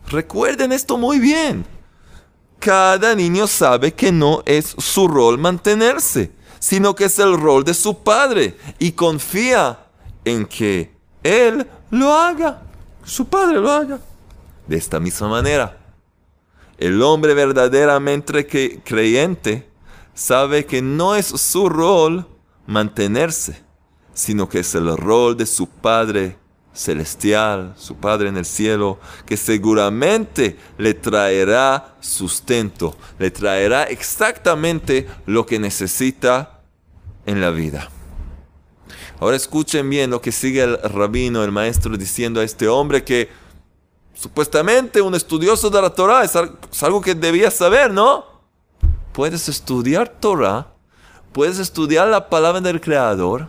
Recuerden 0.09 0.73
esto 0.73 0.97
muy 0.97 1.19
bien. 1.19 1.67
Cada 2.59 3.15
niño 3.15 3.47
sabe 3.47 3.93
que 3.93 4.13
no 4.13 4.43
es 4.47 4.75
su 4.79 5.09
rol 5.09 5.39
mantenerse 5.39 6.33
sino 6.65 6.95
que 6.95 7.05
es 7.05 7.19
el 7.19 7.39
rol 7.39 7.63
de 7.63 7.75
su 7.75 7.99
padre 7.99 8.57
y 8.79 8.93
confía 8.93 9.81
en 10.25 10.47
que 10.47 10.97
él 11.23 11.69
lo 11.91 12.15
haga, 12.15 12.63
su 13.05 13.27
padre 13.27 13.61
lo 13.61 13.71
haga. 13.71 13.99
De 14.67 14.79
esta 14.79 14.99
misma 14.99 15.29
manera, 15.29 15.84
el 16.79 17.03
hombre 17.03 17.35
verdaderamente 17.35 18.47
creyente 18.85 19.69
sabe 20.15 20.65
que 20.67 20.83
no 20.83 21.15
es 21.15 21.27
su 21.27 21.69
rol 21.69 22.27
mantenerse, 22.67 23.63
sino 24.13 24.49
que 24.49 24.61
es 24.61 24.75
el 24.75 24.97
rol 24.97 25.37
de 25.37 25.47
su 25.47 25.69
Padre 25.69 26.37
celestial, 26.73 27.75
su 27.77 27.97
Padre 27.97 28.29
en 28.29 28.37
el 28.37 28.45
cielo, 28.45 28.99
que 29.27 29.37
seguramente 29.37 30.57
le 30.77 30.95
traerá 30.95 31.97
sustento, 32.01 32.97
le 33.19 33.31
traerá 33.31 33.85
exactamente 33.85 35.07
lo 35.27 35.47
que 35.47 35.59
necesita 35.59 36.63
en 37.27 37.41
la 37.41 37.51
vida. 37.51 37.91
Ahora 39.21 39.37
escuchen 39.37 39.89
bien 39.89 40.11
lo 40.11 40.21
que 40.21 40.33
sigue 40.33 40.63
el 40.63 40.79
rabino, 40.83 41.45
el 41.45 41.53
maestro, 41.53 41.97
diciendo 41.97 42.41
a 42.41 42.45
este 42.45 42.69
hombre 42.69 43.05
que 43.05 43.29
supuestamente 44.15 45.03
un 45.03 45.15
estudioso 45.15 45.71
de 45.71 45.83
la 45.83 45.91
Torah 45.91 46.25
es 46.25 46.83
algo 46.83 47.01
que 47.01 47.15
debías 47.15 47.55
saber, 47.55 47.93
¿no? 47.93 48.25
Puedes 49.13 49.49
estudiar 49.49 50.09
Torah, 50.09 50.75
puedes 51.33 51.59
estudiar 51.59 52.09
la 52.09 52.29
palabra 52.29 52.61
del 52.61 52.81
Creador 52.81 53.49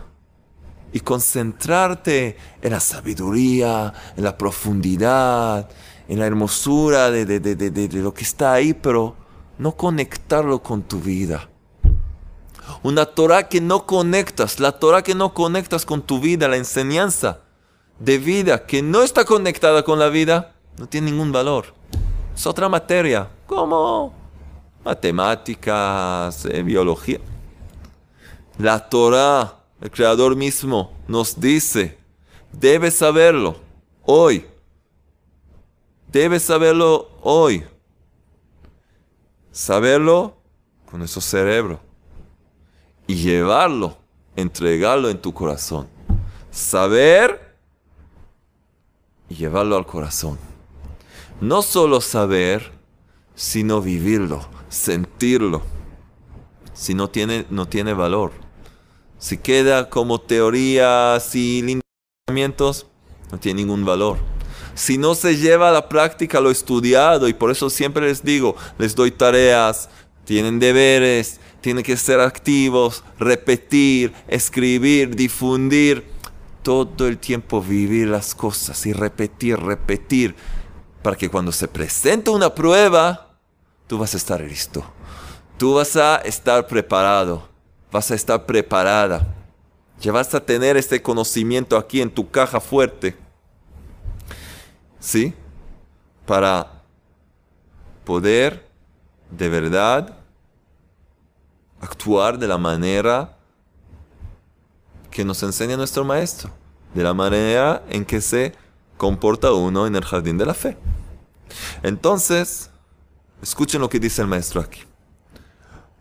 y 0.92 1.00
concentrarte 1.00 2.36
en 2.62 2.72
la 2.72 2.80
sabiduría, 2.80 3.92
en 4.16 4.24
la 4.24 4.36
profundidad, 4.36 5.68
en 6.08 6.18
la 6.18 6.26
hermosura 6.26 7.10
de, 7.10 7.24
de 7.24 7.88
lo 7.94 8.14
que 8.14 8.22
está 8.22 8.52
ahí, 8.52 8.74
pero 8.74 9.16
no 9.58 9.76
conectarlo 9.76 10.62
con 10.62 10.82
tu 10.82 11.00
vida 11.00 11.48
una 12.82 13.06
Torah 13.06 13.48
que 13.48 13.60
no 13.60 13.86
conectas, 13.86 14.60
la 14.60 14.72
Torah 14.72 15.02
que 15.02 15.14
no 15.14 15.34
conectas 15.34 15.86
con 15.86 16.02
tu 16.02 16.20
vida, 16.20 16.48
la 16.48 16.56
enseñanza 16.56 17.40
de 17.98 18.18
vida 18.18 18.66
que 18.66 18.82
no 18.82 19.02
está 19.02 19.24
conectada 19.24 19.82
con 19.82 19.98
la 19.98 20.08
vida, 20.08 20.55
no 20.78 20.86
tiene 20.86 21.10
ningún 21.10 21.32
valor. 21.32 21.66
Es 22.34 22.46
otra 22.46 22.68
materia, 22.68 23.28
como 23.46 24.12
matemáticas, 24.84 26.44
eh, 26.44 26.62
biología. 26.62 27.18
La 28.58 28.88
Torah, 28.88 29.56
el 29.80 29.90
Creador 29.90 30.36
mismo, 30.36 30.92
nos 31.08 31.38
dice, 31.38 31.98
debes 32.52 32.96
saberlo 32.96 33.56
hoy. 34.02 34.46
Debes 36.12 36.42
saberlo 36.42 37.10
hoy. 37.22 37.64
Saberlo 39.50 40.36
con 40.90 41.00
nuestro 41.00 41.20
cerebro 41.20 41.80
y 43.06 43.14
llevarlo, 43.14 43.96
entregarlo 44.34 45.08
en 45.08 45.20
tu 45.20 45.32
corazón. 45.32 45.88
Saber 46.50 47.56
y 49.28 49.34
llevarlo 49.34 49.76
al 49.76 49.86
corazón. 49.86 50.38
No 51.40 51.60
solo 51.60 52.00
saber, 52.00 52.72
sino 53.34 53.82
vivirlo, 53.82 54.48
sentirlo. 54.70 55.62
Si 56.72 56.94
no 56.94 57.10
tiene, 57.10 57.44
no 57.50 57.68
tiene 57.68 57.92
valor. 57.92 58.32
Si 59.18 59.36
queda 59.36 59.90
como 59.90 60.20
teorías 60.20 61.34
y 61.34 61.80
lineamientos, 62.26 62.86
no 63.30 63.38
tiene 63.38 63.62
ningún 63.62 63.84
valor. 63.84 64.16
Si 64.74 64.96
no 64.96 65.14
se 65.14 65.36
lleva 65.36 65.68
a 65.68 65.72
la 65.72 65.88
práctica 65.88 66.40
lo 66.40 66.50
estudiado, 66.50 67.28
y 67.28 67.34
por 67.34 67.50
eso 67.50 67.68
siempre 67.68 68.06
les 68.06 68.24
digo, 68.24 68.56
les 68.78 68.94
doy 68.94 69.10
tareas, 69.10 69.90
tienen 70.24 70.58
deberes, 70.58 71.40
tienen 71.60 71.84
que 71.84 71.96
ser 71.96 72.20
activos, 72.20 73.04
repetir, 73.18 74.12
escribir, 74.28 75.14
difundir, 75.14 76.16
todo 76.62 77.06
el 77.06 77.18
tiempo 77.18 77.62
vivir 77.62 78.08
las 78.08 78.34
cosas 78.34 78.86
y 78.86 78.92
repetir, 78.92 79.56
repetir, 79.56 80.34
para 81.06 81.16
que 81.16 81.30
cuando 81.30 81.52
se 81.52 81.68
presente 81.68 82.30
una 82.30 82.52
prueba, 82.52 83.28
tú 83.86 83.96
vas 83.96 84.12
a 84.14 84.16
estar 84.16 84.40
listo. 84.40 84.84
Tú 85.56 85.74
vas 85.74 85.94
a 85.94 86.16
estar 86.16 86.66
preparado, 86.66 87.48
vas 87.92 88.10
a 88.10 88.16
estar 88.16 88.44
preparada. 88.44 89.24
Ya 90.00 90.10
vas 90.10 90.34
a 90.34 90.44
tener 90.44 90.76
este 90.76 91.00
conocimiento 91.00 91.76
aquí 91.76 92.02
en 92.02 92.10
tu 92.10 92.28
caja 92.28 92.58
fuerte. 92.58 93.16
¿Sí? 94.98 95.32
Para 96.26 96.82
poder 98.04 98.68
de 99.30 99.48
verdad 99.48 100.18
actuar 101.80 102.36
de 102.36 102.48
la 102.48 102.58
manera 102.58 103.36
que 105.12 105.24
nos 105.24 105.40
enseña 105.44 105.76
nuestro 105.76 106.04
maestro, 106.04 106.50
de 106.92 107.04
la 107.04 107.14
manera 107.14 107.84
en 107.90 108.04
que 108.04 108.20
se 108.20 108.65
comporta 108.96 109.52
uno 109.52 109.86
en 109.86 109.96
el 109.96 110.04
jardín 110.04 110.38
de 110.38 110.46
la 110.46 110.54
fe. 110.54 110.76
Entonces, 111.82 112.70
escuchen 113.42 113.80
lo 113.80 113.88
que 113.88 114.00
dice 114.00 114.22
el 114.22 114.28
maestro 114.28 114.60
aquí. 114.60 114.82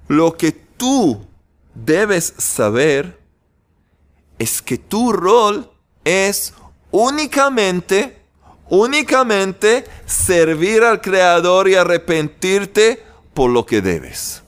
Lo 0.07 0.35
que 0.37 0.51
tú 0.51 1.25
debes 1.73 2.33
saber 2.37 3.19
es 4.37 4.61
que 4.61 4.77
tu 4.77 5.11
rol 5.11 5.69
es 6.03 6.53
únicamente, 6.91 8.21
únicamente 8.69 9.85
servir 10.05 10.83
al 10.83 11.01
Creador 11.01 11.67
y 11.67 11.75
arrepentirte 11.75 13.03
por 13.33 13.49
lo 13.49 13.65
que 13.65 13.81
debes. 13.81 14.43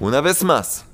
Una 0.00 0.20
vez 0.20 0.42
más, 0.42 0.84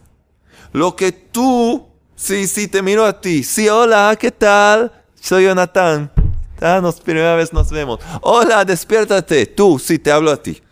lo 0.73 0.95
que 0.95 1.13
tú, 1.13 1.89
sí, 2.15 2.47
sí, 2.47 2.69
te 2.69 2.83
miro 2.83 3.05
a 3.05 3.21
ti. 3.21 3.43
Sí, 3.43 3.69
hola, 3.69 4.17
¿qué 4.19 4.31
tal? 4.31 4.93
Soy 5.21 5.45
Jonathan. 5.45 6.22
Ah, 6.61 6.81
nos, 6.81 7.01
primera 7.01 7.35
vez 7.35 7.53
nos 7.53 7.71
vemos. 7.71 8.01
Hola, 8.21 8.65
despiértate. 8.65 9.47
Tú, 9.47 9.79
sí, 9.79 9.99
te 9.99 10.13
hablo 10.13 10.31
a 10.31 10.37
ti. 10.41 10.63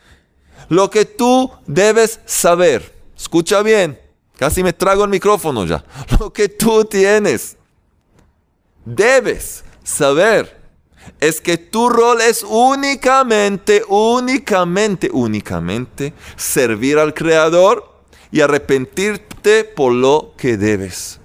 Lo 0.69 0.89
que 0.89 1.05
tú 1.05 1.51
debes 1.67 2.21
saber. 2.27 2.95
Escucha 3.17 3.63
bien. 3.63 4.01
Casi 4.39 4.63
me 4.63 4.73
trago 4.73 5.05
el 5.05 5.11
micrófono 5.11 5.67
ya. 5.67 5.85
Lo 6.19 6.33
que 6.33 6.49
tú 6.49 6.85
tienes. 6.85 7.57
Debes 8.85 9.65
saber 9.85 10.61
es 11.19 11.41
que 11.41 11.59
tu 11.59 11.89
rol 11.89 12.21
es 12.21 12.43
únicamente, 12.43 13.83
únicamente, 13.89 15.11
únicamente 15.13 16.15
servir 16.37 16.99
al 16.99 17.13
Creador 17.13 17.91
y 18.31 18.41
arrepentirte 18.41 19.65
por 19.65 19.93
lo 19.93 20.35
que 20.37 20.57
debes. 20.57 21.21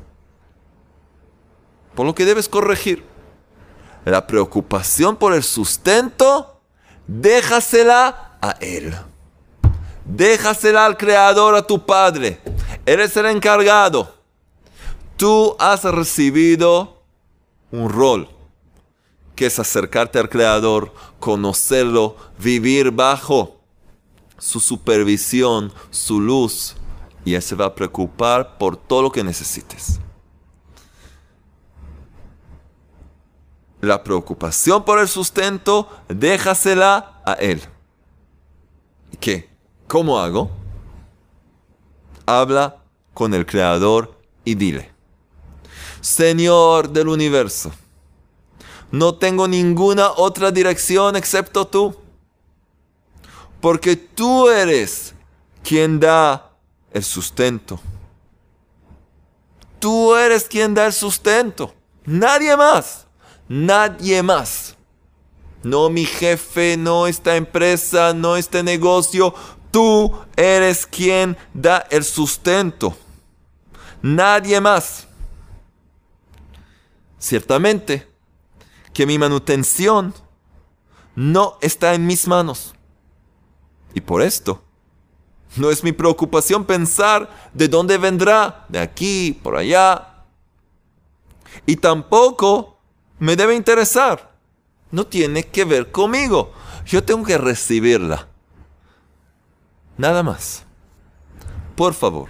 Por 1.93 2.05
lo 2.05 2.15
que 2.15 2.25
debes 2.25 2.49
corregir. 2.49 3.03
La 4.05 4.27
preocupación 4.27 5.17
por 5.17 5.33
el 5.33 5.43
sustento, 5.43 6.61
déjasela 7.07 8.37
a 8.39 8.51
Él. 8.61 8.95
Déjasela 10.05 10.85
al 10.85 10.95
Creador, 10.95 11.55
a 11.55 11.65
tu 11.65 11.83
Padre. 11.83 12.39
Eres 12.85 13.17
el 13.17 13.25
encargado. 13.25 14.13
Tú 15.17 15.55
has 15.57 15.83
recibido 15.83 17.01
un 17.71 17.89
rol, 17.89 18.29
que 19.35 19.47
es 19.47 19.57
acercarte 19.57 20.19
al 20.19 20.29
Creador, 20.29 20.93
conocerlo, 21.19 22.15
vivir 22.37 22.91
bajo 22.91 23.55
su 24.37 24.59
supervisión, 24.59 25.73
su 25.89 26.19
luz, 26.19 26.75
y 27.23 27.33
Él 27.33 27.41
se 27.41 27.55
va 27.55 27.65
a 27.65 27.75
preocupar 27.75 28.59
por 28.59 28.77
todo 28.77 29.01
lo 29.01 29.11
que 29.11 29.23
necesites. 29.23 29.99
La 33.81 34.03
preocupación 34.03 34.83
por 34.83 34.99
el 34.99 35.07
sustento, 35.07 35.89
déjasela 36.07 37.21
a 37.25 37.33
Él. 37.33 37.61
¿Qué? 39.19 39.49
¿Cómo 39.87 40.19
hago? 40.19 40.51
Habla 42.25 42.77
con 43.13 43.33
el 43.33 43.45
Creador 43.45 44.19
y 44.43 44.55
dile, 44.55 44.91
Señor 46.01 46.89
del 46.89 47.07
universo, 47.07 47.71
no 48.91 49.15
tengo 49.15 49.47
ninguna 49.47 50.11
otra 50.11 50.51
dirección 50.51 51.15
excepto 51.15 51.67
tú, 51.67 51.95
porque 53.61 53.95
tú 53.95 54.49
eres 54.49 55.13
quien 55.63 55.99
da 55.99 56.51
el 56.91 57.03
sustento. 57.03 57.79
Tú 59.79 60.15
eres 60.15 60.45
quien 60.45 60.73
da 60.73 60.85
el 60.85 60.93
sustento. 60.93 61.73
Nadie 62.05 62.55
más. 62.55 63.04
Nadie 63.47 64.23
más. 64.23 64.75
No 65.63 65.89
mi 65.89 66.05
jefe, 66.05 66.77
no 66.77 67.07
esta 67.07 67.35
empresa, 67.35 68.13
no 68.13 68.37
este 68.37 68.63
negocio. 68.63 69.33
Tú 69.71 70.13
eres 70.35 70.85
quien 70.85 71.37
da 71.53 71.85
el 71.89 72.03
sustento. 72.03 72.95
Nadie 74.01 74.61
más. 74.61 75.07
Ciertamente 77.17 78.07
que 78.93 79.05
mi 79.05 79.17
manutención 79.17 80.13
no 81.15 81.57
está 81.61 81.93
en 81.93 82.05
mis 82.05 82.27
manos. 82.27 82.73
Y 83.93 84.01
por 84.01 84.21
esto 84.21 84.61
no 85.55 85.69
es 85.71 85.83
mi 85.83 85.91
preocupación 85.91 86.65
pensar 86.65 87.49
de 87.53 87.67
dónde 87.67 87.97
vendrá, 87.97 88.65
de 88.69 88.79
aquí, 88.79 89.39
por 89.41 89.55
allá. 89.55 90.25
Y 91.65 91.77
tampoco 91.77 92.74
me 93.19 93.35
debe 93.35 93.55
interesar. 93.55 94.35
No 94.91 95.07
tiene 95.07 95.43
que 95.43 95.65
ver 95.65 95.91
conmigo. 95.91 96.53
Yo 96.85 97.03
tengo 97.03 97.25
que 97.25 97.37
recibirla. 97.37 98.27
Nada 99.97 100.23
más. 100.23 100.63
Por 101.75 101.93
favor, 101.93 102.29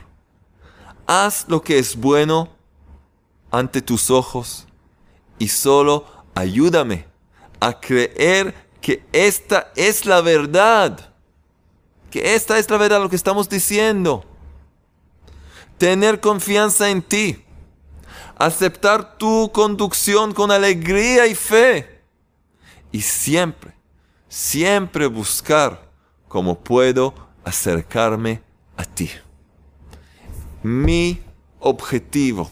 haz 1.05 1.45
lo 1.47 1.61
que 1.61 1.77
es 1.77 1.95
bueno 1.95 2.49
ante 3.51 3.81
tus 3.81 4.09
ojos 4.09 4.65
y 5.37 5.49
solo 5.49 6.05
ayúdame 6.33 7.05
a 7.59 7.79
creer 7.79 8.55
que 8.81 9.05
esta 9.11 9.71
es 9.75 10.05
la 10.07 10.21
verdad 10.21 11.15
que 12.15 12.33
esta 12.33 12.57
es 12.57 12.69
la 12.69 12.77
verdad 12.77 13.01
lo 13.01 13.09
que 13.09 13.17
estamos 13.17 13.49
diciendo. 13.49 14.23
Tener 15.77 16.21
confianza 16.21 16.89
en 16.89 17.01
ti. 17.01 17.44
Aceptar 18.37 19.17
tu 19.17 19.51
conducción 19.51 20.33
con 20.33 20.51
alegría 20.51 21.27
y 21.27 21.35
fe. 21.35 22.01
Y 22.91 23.01
siempre, 23.01 23.73
siempre 24.27 25.07
buscar 25.07 25.89
cómo 26.27 26.59
puedo 26.59 27.13
acercarme 27.43 28.41
a 28.75 28.83
ti. 28.83 29.09
Mi 30.63 31.21
objetivo, 31.59 32.51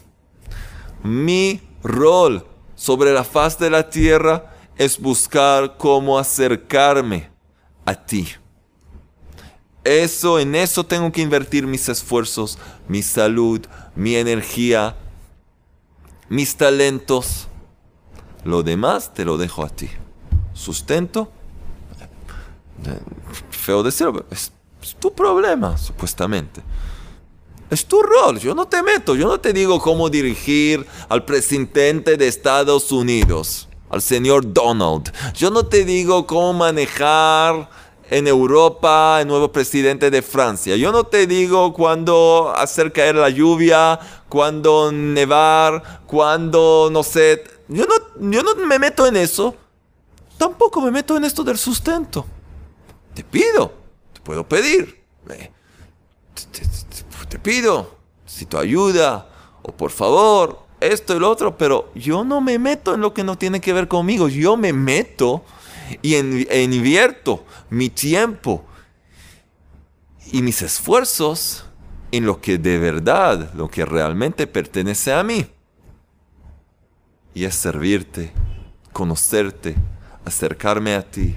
mi 1.02 1.60
rol 1.82 2.46
sobre 2.74 3.12
la 3.12 3.24
faz 3.24 3.58
de 3.58 3.70
la 3.70 3.88
tierra 3.88 4.54
es 4.76 4.98
buscar 4.98 5.76
cómo 5.76 6.18
acercarme 6.18 7.30
a 7.84 7.94
ti. 7.94 8.28
Eso, 9.84 10.38
en 10.38 10.54
eso 10.54 10.84
tengo 10.84 11.12
que 11.12 11.20
invertir 11.20 11.66
mis 11.66 11.88
esfuerzos, 11.88 12.58
mi 12.88 13.02
salud, 13.02 13.60
mi 13.94 14.16
energía, 14.16 14.96
mis 16.28 16.56
talentos. 16.56 17.48
Lo 18.44 18.62
demás 18.62 19.14
te 19.14 19.24
lo 19.24 19.38
dejo 19.38 19.64
a 19.64 19.68
ti. 19.68 19.88
Sustento, 20.52 21.30
feo 23.50 23.82
decirlo, 23.82 24.24
es, 24.30 24.52
es 24.82 24.94
tu 24.96 25.12
problema, 25.12 25.78
supuestamente. 25.78 26.62
Es 27.70 27.86
tu 27.86 28.02
rol, 28.02 28.38
yo 28.38 28.54
no 28.54 28.66
te 28.66 28.82
meto, 28.82 29.16
yo 29.16 29.26
no 29.26 29.40
te 29.40 29.52
digo 29.52 29.80
cómo 29.80 30.10
dirigir 30.10 30.86
al 31.08 31.24
presidente 31.24 32.16
de 32.16 32.28
Estados 32.28 32.92
Unidos, 32.92 33.68
al 33.88 34.02
señor 34.02 34.52
Donald. 34.52 35.12
Yo 35.34 35.50
no 35.50 35.66
te 35.66 35.84
digo 35.84 36.26
cómo 36.26 36.52
manejar 36.52 37.70
en 38.16 38.28
Europa 38.28 39.18
el 39.20 39.26
nuevo 39.26 39.50
presidente 39.50 40.08
de 40.08 40.22
Francia. 40.22 40.76
Yo 40.76 40.92
no 40.92 41.02
te 41.04 41.26
digo 41.26 41.72
cuándo 41.72 42.52
hacer 42.56 42.92
caer 42.92 43.16
la 43.16 43.28
lluvia, 43.28 43.98
cuándo 44.28 44.92
nevar, 44.92 46.02
cuándo, 46.06 46.90
no 46.92 47.02
sé. 47.02 47.42
Yo 47.66 47.84
no, 47.86 48.30
yo 48.30 48.42
no 48.44 48.54
me 48.54 48.78
meto 48.78 49.06
en 49.08 49.16
eso. 49.16 49.56
Tampoco 50.38 50.80
me 50.80 50.92
meto 50.92 51.16
en 51.16 51.24
esto 51.24 51.42
del 51.42 51.58
sustento. 51.58 52.24
Te 53.14 53.24
pido, 53.24 53.72
te 54.12 54.20
puedo 54.20 54.46
pedir. 54.46 55.02
te, 55.26 55.50
te- 56.52 56.60
te- 56.60 57.26
te 57.28 57.38
pido, 57.40 57.96
si 58.26 58.46
tu 58.46 58.58
ayuda, 58.58 59.28
o 59.62 59.72
por 59.72 59.90
favor, 59.90 60.60
esto 60.78 61.16
y 61.16 61.18
lo 61.18 61.28
otro, 61.30 61.56
pero 61.58 61.90
yo 61.96 62.22
no 62.22 62.40
me 62.40 62.60
meto 62.60 62.94
en 62.94 63.00
lo 63.00 63.12
que 63.12 63.24
no 63.24 63.36
tiene 63.36 63.60
que 63.60 63.72
ver 63.72 63.88
conmigo. 63.88 64.28
Yo 64.28 64.56
me 64.56 64.72
meto 64.72 65.42
y 66.02 66.14
en- 66.14 66.46
invierto 66.72 67.44
mi 67.70 67.88
tiempo 67.90 68.64
y 70.32 70.42
mis 70.42 70.62
esfuerzos 70.62 71.64
en 72.12 72.26
lo 72.26 72.40
que 72.40 72.58
de 72.58 72.78
verdad, 72.78 73.52
lo 73.54 73.68
que 73.68 73.84
realmente 73.84 74.46
pertenece 74.46 75.12
a 75.12 75.22
mí. 75.22 75.46
Y 77.34 77.44
es 77.44 77.54
servirte, 77.54 78.32
conocerte, 78.92 79.74
acercarme 80.24 80.94
a 80.94 81.02
ti, 81.02 81.34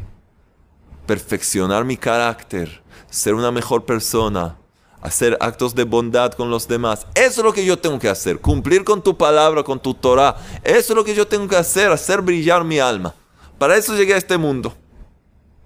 perfeccionar 1.06 1.84
mi 1.84 1.98
carácter, 1.98 2.84
ser 3.10 3.34
una 3.34 3.52
mejor 3.52 3.86
persona, 3.86 4.58
hacer 5.02 5.38
actos 5.40 5.74
de 5.74 5.84
bondad 5.84 6.34
con 6.34 6.50
los 6.52 6.68
demás. 6.68 7.08
Eso 7.16 7.42
es 7.42 7.46
lo 7.46 7.54
que 7.54 7.66
yo 7.66 7.80
tengo 7.80 7.98
que 7.98 8.10
hacer, 8.10 8.40
cumplir 8.40 8.84
con 8.84 9.02
tu 9.02 9.18
palabra, 9.18 9.64
con 9.64 9.80
tu 9.80 9.94
Torah. 9.94 10.36
Eso 10.64 10.94
es 10.94 10.96
lo 10.96 11.04
que 11.04 11.16
yo 11.16 11.28
tengo 11.28 11.48
que 11.48 11.56
hacer, 11.56 11.92
hacer 11.92 12.22
brillar 12.22 12.64
mi 12.64 12.80
alma. 12.80 13.16
Para 13.58 13.76
eso 13.76 13.96
llegué 13.96 14.14
a 14.14 14.18
este 14.18 14.38
mundo. 14.38 14.76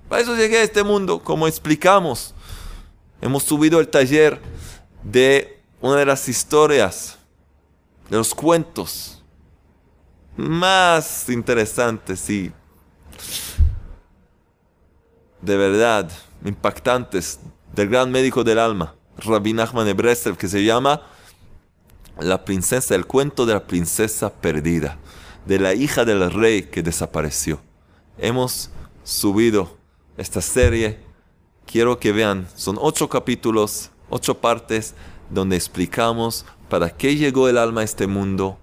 Para 0.08 0.22
eso 0.22 0.36
llegué 0.36 0.58
a 0.58 0.64
este 0.64 0.84
mundo, 0.84 1.20
como 1.24 1.48
explicamos. 1.48 2.34
Hemos 3.22 3.44
subido 3.44 3.80
el 3.80 3.88
taller 3.88 4.40
de 5.04 5.62
una 5.82 5.98
de 5.98 6.06
las 6.06 6.28
historias, 6.30 7.18
de 8.10 8.18
los 8.18 8.34
cuentos 8.34 9.22
más 10.38 11.30
interesantes 11.30 12.30
y 12.30 12.52
de 15.42 15.58
verdad 15.58 16.10
impactantes 16.46 17.40
del 17.74 17.90
gran 17.90 18.12
médico 18.12 18.44
del 18.44 18.60
alma, 18.60 18.96
Rabbi 19.18 19.54
Nachman 19.54 19.86
de 19.86 20.36
que 20.38 20.48
se 20.48 20.64
llama 20.64 21.02
La 22.20 22.44
princesa, 22.46 22.96
el 22.96 23.06
cuento 23.06 23.46
de 23.46 23.54
la 23.54 23.66
princesa 23.66 24.32
perdida, 24.34 24.98
de 25.46 25.60
la 25.60 25.74
hija 25.74 26.06
del 26.06 26.32
rey 26.32 26.64
que 26.64 26.84
desapareció. 26.84 27.62
Hemos 28.24 28.70
subido 29.04 29.78
esta 30.16 30.42
serie, 30.42 31.00
quiero 31.66 31.98
que 32.00 32.12
vean, 32.12 32.48
son 32.56 32.78
ocho 32.80 33.10
capítulos, 33.10 33.90
ocho 34.12 34.38
partes, 34.38 34.94
donde 35.32 35.56
explicamos 35.56 36.46
para 36.70 36.92
qué 36.92 37.16
llegó 37.16 37.50
el 37.50 37.58
alma 37.58 37.82
a 37.82 37.84
este 37.84 38.06
mundo 38.06 38.60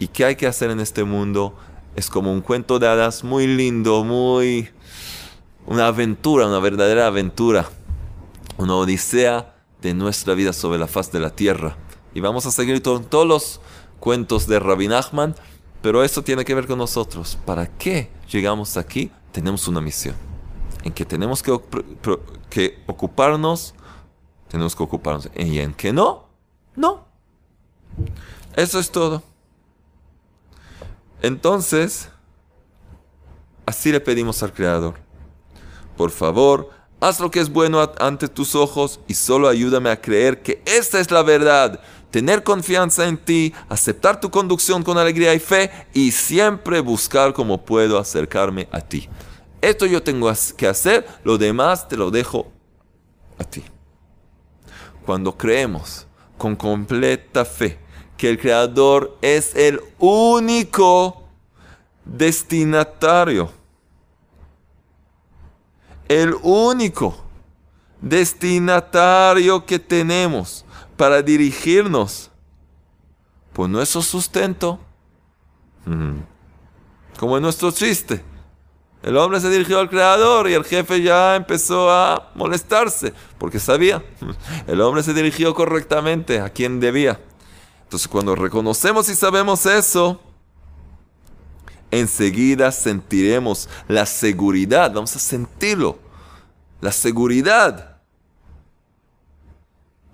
y 0.00 0.08
qué 0.08 0.24
hay 0.24 0.34
que 0.34 0.48
hacer 0.48 0.70
en 0.72 0.80
este 0.80 1.04
mundo. 1.04 1.56
Es 1.94 2.10
como 2.10 2.32
un 2.32 2.40
cuento 2.40 2.80
de 2.80 2.88
hadas 2.88 3.22
muy 3.22 3.46
lindo, 3.46 4.02
muy 4.02 4.68
una 5.64 5.86
aventura, 5.86 6.48
una 6.48 6.58
verdadera 6.58 7.06
aventura, 7.06 7.68
una 8.56 8.74
odisea 8.74 9.54
de 9.80 9.94
nuestra 9.94 10.34
vida 10.34 10.52
sobre 10.52 10.80
la 10.80 10.88
faz 10.88 11.12
de 11.12 11.20
la 11.20 11.30
tierra. 11.30 11.76
Y 12.12 12.18
vamos 12.18 12.44
a 12.44 12.50
seguir 12.50 12.82
con 12.82 13.04
todos 13.04 13.26
los 13.28 13.60
cuentos 14.00 14.48
de 14.48 14.58
Rabbi 14.58 14.88
Nachman, 14.88 15.36
pero 15.82 16.02
eso 16.02 16.22
tiene 16.22 16.44
que 16.44 16.54
ver 16.54 16.66
con 16.66 16.78
nosotros. 16.78 17.38
¿Para 17.44 17.66
qué 17.66 18.10
llegamos 18.30 18.76
aquí? 18.76 19.10
Tenemos 19.32 19.68
una 19.68 19.80
misión, 19.80 20.14
en 20.82 20.92
que 20.92 21.04
tenemos 21.04 21.42
que, 21.42 21.58
que 22.50 22.82
ocuparnos, 22.86 23.74
tenemos 24.48 24.74
que 24.74 24.82
ocuparnos, 24.82 25.30
y 25.36 25.58
en 25.58 25.74
que 25.74 25.92
no, 25.92 26.28
no. 26.74 27.06
Eso 28.56 28.78
es 28.78 28.90
todo. 28.90 29.22
Entonces, 31.22 32.08
así 33.66 33.92
le 33.92 34.00
pedimos 34.00 34.42
al 34.42 34.52
Creador. 34.52 34.94
Por 35.96 36.10
favor, 36.10 36.70
haz 37.00 37.20
lo 37.20 37.30
que 37.30 37.40
es 37.40 37.50
bueno 37.50 37.92
ante 37.98 38.28
tus 38.28 38.54
ojos 38.54 39.00
y 39.06 39.14
solo 39.14 39.48
ayúdame 39.48 39.90
a 39.90 40.00
creer 40.00 40.42
que 40.42 40.62
esta 40.64 41.00
es 41.00 41.10
la 41.10 41.22
verdad. 41.22 41.80
Tener 42.10 42.42
confianza 42.42 43.06
en 43.06 43.18
ti, 43.18 43.52
aceptar 43.68 44.20
tu 44.20 44.30
conducción 44.30 44.82
con 44.82 44.96
alegría 44.96 45.34
y 45.34 45.38
fe 45.38 45.70
y 45.92 46.10
siempre 46.10 46.80
buscar 46.80 47.34
cómo 47.34 47.64
puedo 47.64 47.98
acercarme 47.98 48.68
a 48.72 48.80
ti. 48.80 49.08
Esto 49.60 49.86
yo 49.86 50.02
tengo 50.02 50.32
que 50.56 50.66
hacer, 50.66 51.06
lo 51.24 51.36
demás 51.36 51.88
te 51.88 51.96
lo 51.96 52.10
dejo 52.10 52.50
a 53.38 53.44
ti. 53.44 53.62
Cuando 55.04 55.36
creemos 55.36 56.06
con 56.36 56.56
completa 56.56 57.44
fe 57.44 57.78
que 58.16 58.30
el 58.30 58.38
Creador 58.38 59.18
es 59.20 59.54
el 59.54 59.80
único 59.98 61.28
destinatario 62.04 63.57
el 66.08 66.34
único 66.42 67.16
destinatario 68.00 69.64
que 69.66 69.78
tenemos 69.78 70.64
para 70.96 71.22
dirigirnos 71.22 72.30
por 73.52 73.68
nuestro 73.68 74.02
sustento. 74.02 74.80
Como 77.18 77.36
en 77.36 77.42
nuestro 77.42 77.70
chiste. 77.70 78.22
El 79.02 79.16
hombre 79.16 79.40
se 79.40 79.48
dirigió 79.48 79.78
al 79.78 79.88
creador 79.88 80.50
y 80.50 80.54
el 80.54 80.64
jefe 80.64 81.00
ya 81.02 81.36
empezó 81.36 81.90
a 81.90 82.30
molestarse 82.34 83.14
porque 83.38 83.60
sabía. 83.60 84.02
El 84.66 84.80
hombre 84.80 85.02
se 85.02 85.14
dirigió 85.14 85.54
correctamente 85.54 86.40
a 86.40 86.50
quien 86.50 86.80
debía. 86.80 87.20
Entonces 87.84 88.08
cuando 88.08 88.34
reconocemos 88.34 89.08
y 89.08 89.14
sabemos 89.14 89.66
eso, 89.66 90.20
enseguida 91.90 92.72
sentiremos 92.72 93.68
la 93.88 94.06
seguridad, 94.06 94.92
vamos 94.92 95.14
a 95.16 95.18
sentirlo, 95.18 95.98
la 96.80 96.92
seguridad 96.92 97.98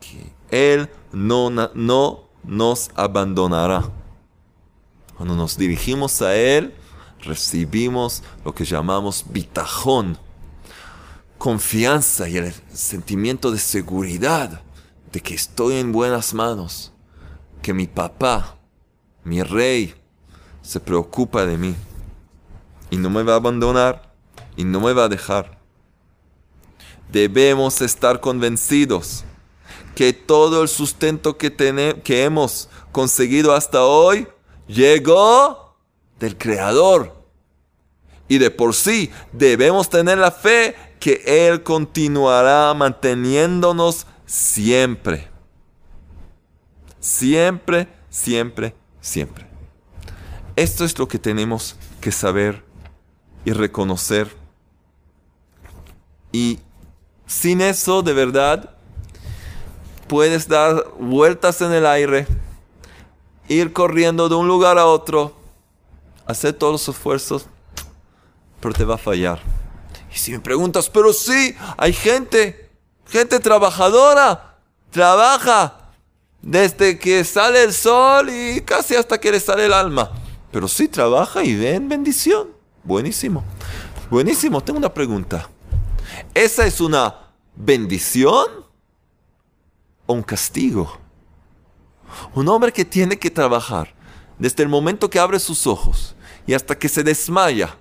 que 0.00 0.32
Él 0.50 0.88
no, 1.12 1.50
no 1.50 2.28
nos 2.44 2.90
abandonará. 2.94 3.90
Cuando 5.16 5.34
nos 5.34 5.56
dirigimos 5.56 6.22
a 6.22 6.34
Él, 6.34 6.74
recibimos 7.20 8.22
lo 8.44 8.54
que 8.54 8.64
llamamos 8.64 9.24
bitajón, 9.28 10.18
confianza 11.38 12.28
y 12.28 12.36
el 12.36 12.54
sentimiento 12.72 13.50
de 13.50 13.58
seguridad 13.58 14.62
de 15.12 15.20
que 15.20 15.34
estoy 15.34 15.76
en 15.76 15.92
buenas 15.92 16.34
manos, 16.34 16.92
que 17.62 17.72
mi 17.72 17.86
papá, 17.86 18.58
mi 19.22 19.42
rey, 19.42 19.94
se 20.64 20.80
preocupa 20.80 21.44
de 21.46 21.56
mí 21.58 21.76
y 22.90 22.96
no 22.96 23.10
me 23.10 23.22
va 23.22 23.34
a 23.34 23.36
abandonar 23.36 24.10
y 24.56 24.64
no 24.64 24.80
me 24.80 24.92
va 24.94 25.04
a 25.04 25.08
dejar. 25.08 25.58
Debemos 27.12 27.80
estar 27.82 28.18
convencidos 28.20 29.24
que 29.94 30.12
todo 30.12 30.62
el 30.62 30.68
sustento 30.68 31.36
que, 31.36 31.50
tene- 31.50 32.00
que 32.02 32.24
hemos 32.24 32.68
conseguido 32.90 33.52
hasta 33.54 33.84
hoy 33.84 34.26
llegó 34.66 35.76
del 36.18 36.36
Creador. 36.36 37.14
Y 38.26 38.38
de 38.38 38.50
por 38.50 38.74
sí 38.74 39.10
debemos 39.32 39.90
tener 39.90 40.16
la 40.18 40.30
fe 40.30 40.74
que 40.98 41.22
Él 41.26 41.62
continuará 41.62 42.72
manteniéndonos 42.72 44.06
siempre. 44.24 45.28
Siempre, 46.98 47.86
siempre, 48.08 48.74
siempre. 49.00 49.53
Esto 50.56 50.84
es 50.84 50.96
lo 50.98 51.08
que 51.08 51.18
tenemos 51.18 51.74
que 52.00 52.12
saber 52.12 52.62
y 53.44 53.52
reconocer. 53.52 54.36
Y 56.30 56.60
sin 57.26 57.60
eso, 57.60 58.02
de 58.02 58.12
verdad, 58.12 58.70
puedes 60.06 60.46
dar 60.46 60.92
vueltas 60.98 61.60
en 61.60 61.72
el 61.72 61.86
aire, 61.86 62.26
ir 63.48 63.72
corriendo 63.72 64.28
de 64.28 64.36
un 64.36 64.46
lugar 64.46 64.78
a 64.78 64.86
otro, 64.86 65.36
hacer 66.26 66.52
todos 66.52 66.72
los 66.72 66.88
esfuerzos, 66.88 67.46
pero 68.60 68.74
te 68.74 68.84
va 68.84 68.94
a 68.94 68.98
fallar. 68.98 69.40
Y 70.14 70.18
si 70.18 70.30
me 70.30 70.40
preguntas, 70.40 70.88
pero 70.88 71.12
sí, 71.12 71.56
hay 71.76 71.92
gente, 71.92 72.70
gente 73.08 73.40
trabajadora, 73.40 74.56
trabaja 74.90 75.90
desde 76.40 76.96
que 76.98 77.24
sale 77.24 77.64
el 77.64 77.72
sol 77.72 78.30
y 78.30 78.60
casi 78.60 78.94
hasta 78.94 79.18
que 79.18 79.32
le 79.32 79.40
sale 79.40 79.66
el 79.66 79.72
alma. 79.72 80.12
Pero 80.54 80.68
sí 80.68 80.86
trabaja 80.86 81.42
y 81.42 81.56
ven 81.56 81.88
bendición. 81.88 82.50
Buenísimo. 82.84 83.42
Buenísimo. 84.08 84.60
Tengo 84.60 84.78
una 84.78 84.94
pregunta. 84.94 85.50
¿Esa 86.32 86.64
es 86.64 86.80
una 86.80 87.32
bendición 87.56 88.46
o 90.06 90.12
un 90.12 90.22
castigo? 90.22 90.96
Un 92.36 92.46
hombre 92.46 92.72
que 92.72 92.84
tiene 92.84 93.18
que 93.18 93.32
trabajar 93.32 93.92
desde 94.38 94.62
el 94.62 94.68
momento 94.68 95.10
que 95.10 95.18
abre 95.18 95.40
sus 95.40 95.66
ojos 95.66 96.14
y 96.46 96.54
hasta 96.54 96.78
que 96.78 96.88
se 96.88 97.02
desmaya. 97.02 97.76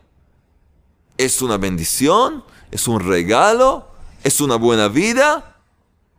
¿Es 1.16 1.44
una 1.44 1.58
bendición? 1.58 2.44
¿Es 2.72 2.88
un 2.88 3.02
regalo? 3.02 3.88
¿Es 4.24 4.42
una 4.42 4.56
buena 4.56 4.88
vida? 4.88 5.58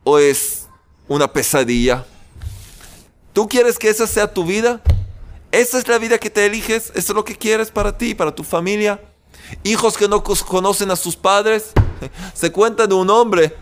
¿O 0.04 0.20
es 0.20 0.68
una 1.08 1.32
pesadilla? 1.32 2.06
¿Tú 3.32 3.48
quieres 3.48 3.76
que 3.76 3.88
esa 3.88 4.06
sea 4.06 4.32
tu 4.32 4.44
vida? 4.44 4.80
¿Esa 5.54 5.78
es 5.78 5.86
la 5.86 5.98
vida 5.98 6.18
que 6.18 6.30
te 6.30 6.46
eliges? 6.46 6.90
¿Eso 6.96 7.12
es 7.12 7.14
lo 7.14 7.24
que 7.24 7.36
quieres 7.36 7.70
para 7.70 7.96
ti, 7.96 8.12
para 8.12 8.34
tu 8.34 8.42
familia? 8.42 9.00
Hijos 9.62 9.96
que 9.96 10.08
no 10.08 10.24
conocen 10.24 10.90
a 10.90 10.96
sus 10.96 11.14
padres. 11.14 11.70
Se 12.34 12.50
cuenta 12.50 12.88
de 12.88 12.94
un 12.94 13.08
hombre 13.08 13.54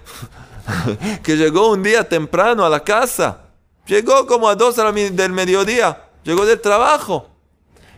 que 1.23 1.37
llegó 1.37 1.71
un 1.71 1.83
día 1.83 2.09
temprano 2.09 2.65
a 2.65 2.71
la 2.71 2.83
casa. 2.83 3.43
Llegó 3.85 4.27
como 4.27 4.49
a 4.49 4.55
dos 4.55 4.77
del 4.77 5.33
mediodía. 5.33 6.03
Llegó 6.25 6.47
del 6.47 6.63
trabajo. 6.63 7.29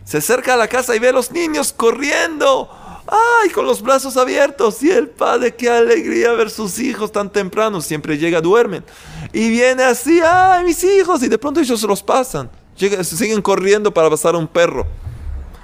Se 0.03 0.17
acerca 0.17 0.55
a 0.55 0.57
la 0.57 0.67
casa 0.67 0.93
y 0.93 0.99
ve 0.99 1.07
a 1.07 1.13
los 1.13 1.31
niños 1.31 1.71
corriendo. 1.71 2.69
¡Ay! 3.07 3.49
Con 3.51 3.65
los 3.65 3.81
brazos 3.81 4.17
abiertos. 4.17 4.83
Y 4.83 4.91
el 4.91 5.07
padre, 5.07 5.55
qué 5.55 5.69
alegría 5.69 6.33
ver 6.33 6.49
sus 6.49 6.79
hijos 6.79 7.13
tan 7.13 7.31
temprano. 7.31 7.79
Siempre 7.79 8.17
llega, 8.17 8.41
duermen. 8.41 8.83
Y 9.31 9.49
viene 9.49 9.83
así, 9.83 10.19
¡ay, 10.21 10.65
mis 10.65 10.83
hijos! 10.83 11.23
Y 11.23 11.29
de 11.29 11.37
pronto 11.37 11.61
ellos 11.61 11.81
los 11.83 12.03
pasan. 12.03 12.49
Siguen 12.75 13.41
corriendo 13.41 13.93
para 13.93 14.09
pasar 14.09 14.35
a 14.35 14.37
un 14.37 14.47
perro. 14.47 14.85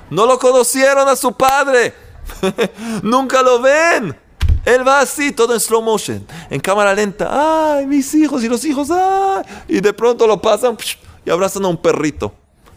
No 0.09 0.25
lo 0.25 0.37
conocieron 0.39 1.07
a 1.07 1.15
su 1.15 1.31
padre. 1.33 1.93
Nunca 3.03 3.41
lo 3.41 3.61
ven. 3.61 4.17
Él 4.65 4.87
va 4.87 4.99
así, 4.99 5.31
todo 5.31 5.53
en 5.53 5.59
slow 5.59 5.81
motion, 5.81 6.25
en 6.49 6.59
cámara 6.59 6.93
lenta. 6.93 7.75
¡Ay, 7.75 7.87
mis 7.87 8.13
hijos 8.13 8.43
y 8.43 8.47
los 8.47 8.63
hijos! 8.63 8.89
¡Ay! 8.91 9.43
Y 9.67 9.81
de 9.81 9.91
pronto 9.91 10.27
lo 10.27 10.39
pasan 10.39 10.77
y 11.25 11.29
abrazan 11.31 11.65
a 11.65 11.67
un 11.67 11.77
perrito. 11.77 12.33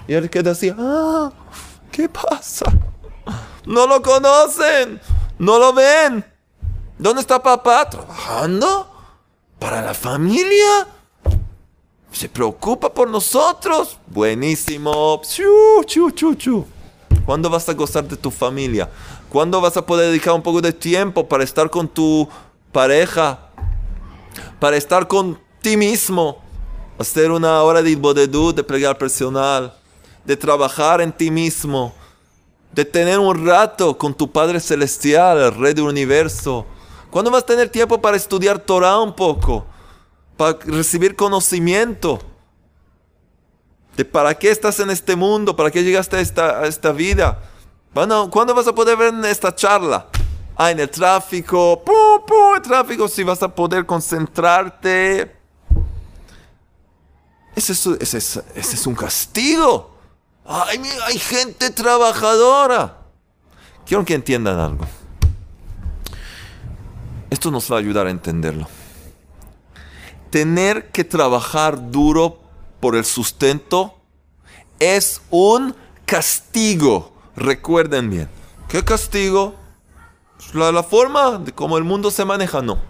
Y 0.09 0.14
él 0.14 0.31
queda 0.31 0.53
así, 0.53 0.73
¡ah! 0.77 1.31
¿Qué 1.92 2.09
pasa? 2.09 2.66
No 3.66 3.87
lo 3.87 4.01
conocen, 4.01 5.01
no 5.38 5.59
lo 5.59 5.73
ven. 5.73 6.25
¿Dónde 6.99 7.20
está 7.20 7.42
papá? 7.42 7.88
¿Trabajando? 7.90 8.90
¿Para 9.59 9.83
la 9.83 9.94
familia? 9.94 10.87
¿Se 12.14 12.29
preocupa 12.29 12.94
por 12.94 13.11
nosotros? 13.11 13.98
Buenísimo. 14.07 15.20
¿Cuándo 17.27 17.50
vas 17.50 17.68
a 17.68 17.72
gozar 17.74 18.07
de 18.07 18.16
tu 18.16 18.31
familia? 18.31 18.88
¿Cuándo 19.29 19.61
vas 19.61 19.77
a 19.77 19.85
poder 19.85 20.07
dedicar 20.07 20.33
un 20.33 20.42
poco 20.42 20.61
de 20.61 20.72
tiempo 20.72 21.29
para 21.29 21.42
estar 21.42 21.68
con 21.68 21.88
tu 21.88 22.29
pareja? 22.70 23.50
Para 24.61 24.77
estar 24.77 25.09
con 25.09 25.40
ti 25.61 25.77
mismo. 25.77 26.38
Hacer 27.00 27.33
una 27.33 27.61
hora 27.64 27.83
de 27.83 27.90
ibodedú, 27.90 28.53
de 28.53 28.62
plegar 28.62 28.96
personal. 28.96 29.74
De 30.24 30.37
trabajar 30.37 31.00
en 31.00 31.12
ti 31.12 31.33
mismo. 31.33 31.92
De 32.70 32.85
tener 32.85 33.18
un 33.18 33.44
rato 33.44 33.98
con 33.98 34.14
tu 34.14 34.31
Padre 34.31 34.61
Celestial, 34.61 35.38
el 35.38 35.55
Rey 35.57 35.74
del 35.74 35.87
Universo. 35.87 36.64
¿Cuándo 37.11 37.33
vas 37.33 37.42
a 37.42 37.46
tener 37.46 37.70
tiempo 37.70 38.00
para 38.00 38.16
estudiar 38.16 38.61
Torah 38.61 39.00
un 39.00 39.16
poco? 39.16 39.66
Para 40.37 40.59
recibir 40.64 41.16
conocimiento. 41.16 42.20
De 43.97 44.05
para 44.05 44.35
qué 44.35 44.51
estás 44.51 44.81
en 44.81 44.90
este 44.90 45.14
mundo, 45.14 45.55
para 45.55 45.70
qué 45.70 45.83
llegaste 45.85 46.16
a 46.16 46.66
esta, 46.66 46.92
vida. 46.92 47.40
Bueno, 47.92 48.29
¿cuándo 48.31 48.55
vas 48.55 48.66
a 48.66 48.75
poder 48.75 48.97
ver 48.97 49.14
esta 49.27 49.55
charla? 49.55 50.09
Ah, 50.57 50.70
en 50.70 50.81
el 50.81 50.90
tráfico. 50.90 51.83
¡Pum, 51.85 52.27
pum! 52.27 52.57
El 52.57 52.62
tráfico, 52.62 53.07
si 53.07 53.23
vas 53.23 53.42
a 53.42 53.49
poder 53.49 53.87
concentrarte. 53.87 55.37
Ese 57.55 57.73
es, 57.73 58.37
es 58.57 58.87
un 58.87 58.97
castigo. 58.97 59.94
Ay, 60.44 60.81
hay 61.07 61.18
gente 61.18 61.70
trabajadora. 61.70 62.99
Quiero 63.87 64.05
que 64.05 64.14
entiendan 64.14 64.59
algo. 64.59 64.87
Esto 67.31 67.51
nos 67.51 67.70
va 67.70 67.77
a 67.77 67.79
ayudar 67.79 68.07
a 68.07 68.11
entenderlo. 68.11 68.68
Tener 70.35 70.90
que 70.90 71.05
trabajar 71.05 71.92
duro 71.92 72.40
por 72.81 72.97
el 72.97 73.05
sustento 73.05 73.94
es 74.81 75.23
un 75.31 75.77
castigo 76.07 77.12
recuerden 77.37 78.11
bien. 78.11 78.29
¿Qué 78.66 78.83
castigo? 78.83 79.55
La, 80.53 80.73
la 80.73 80.83
forma 80.83 81.38
de 81.38 81.53
cómo 81.53 81.79
el 81.79 81.85
mundo 81.85 82.11
se 82.11 82.25
maneja, 82.25 82.62
no. 82.62 82.81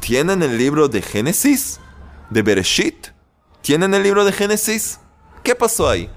¿Tienen 0.00 0.42
el 0.42 0.56
libro 0.56 0.88
de 0.88 1.02
Génesis? 1.02 1.78
¿De 2.30 2.40
Bereshit? 2.40 3.08
¿Tienen 3.60 3.92
el 3.92 4.02
libro 4.02 4.24
de 4.24 4.32
Génesis? 4.32 4.98
¿Qué 5.42 5.54
pasó 5.54 5.90
ahí? 5.90 6.10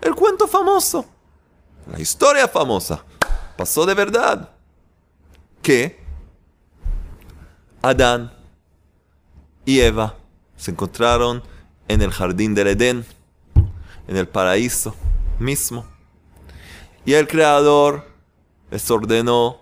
El 0.00 0.14
cuento 0.14 0.46
famoso. 0.46 1.04
La 1.90 1.98
historia 1.98 2.46
famosa. 2.46 3.04
Pasó 3.56 3.84
de 3.84 3.94
verdad. 3.94 4.48
Que 5.60 5.98
Adán 7.82 8.38
y 9.64 9.80
Eva 9.80 10.16
se 10.56 10.70
encontraron 10.70 11.42
en 11.88 12.02
el 12.02 12.10
jardín 12.10 12.54
del 12.54 12.68
Edén, 12.68 13.04
en 14.06 14.16
el 14.16 14.28
paraíso 14.28 14.94
mismo. 15.38 15.84
Y 17.04 17.14
el 17.14 17.26
Creador 17.26 18.06
les 18.70 18.90
ordenó 18.90 19.60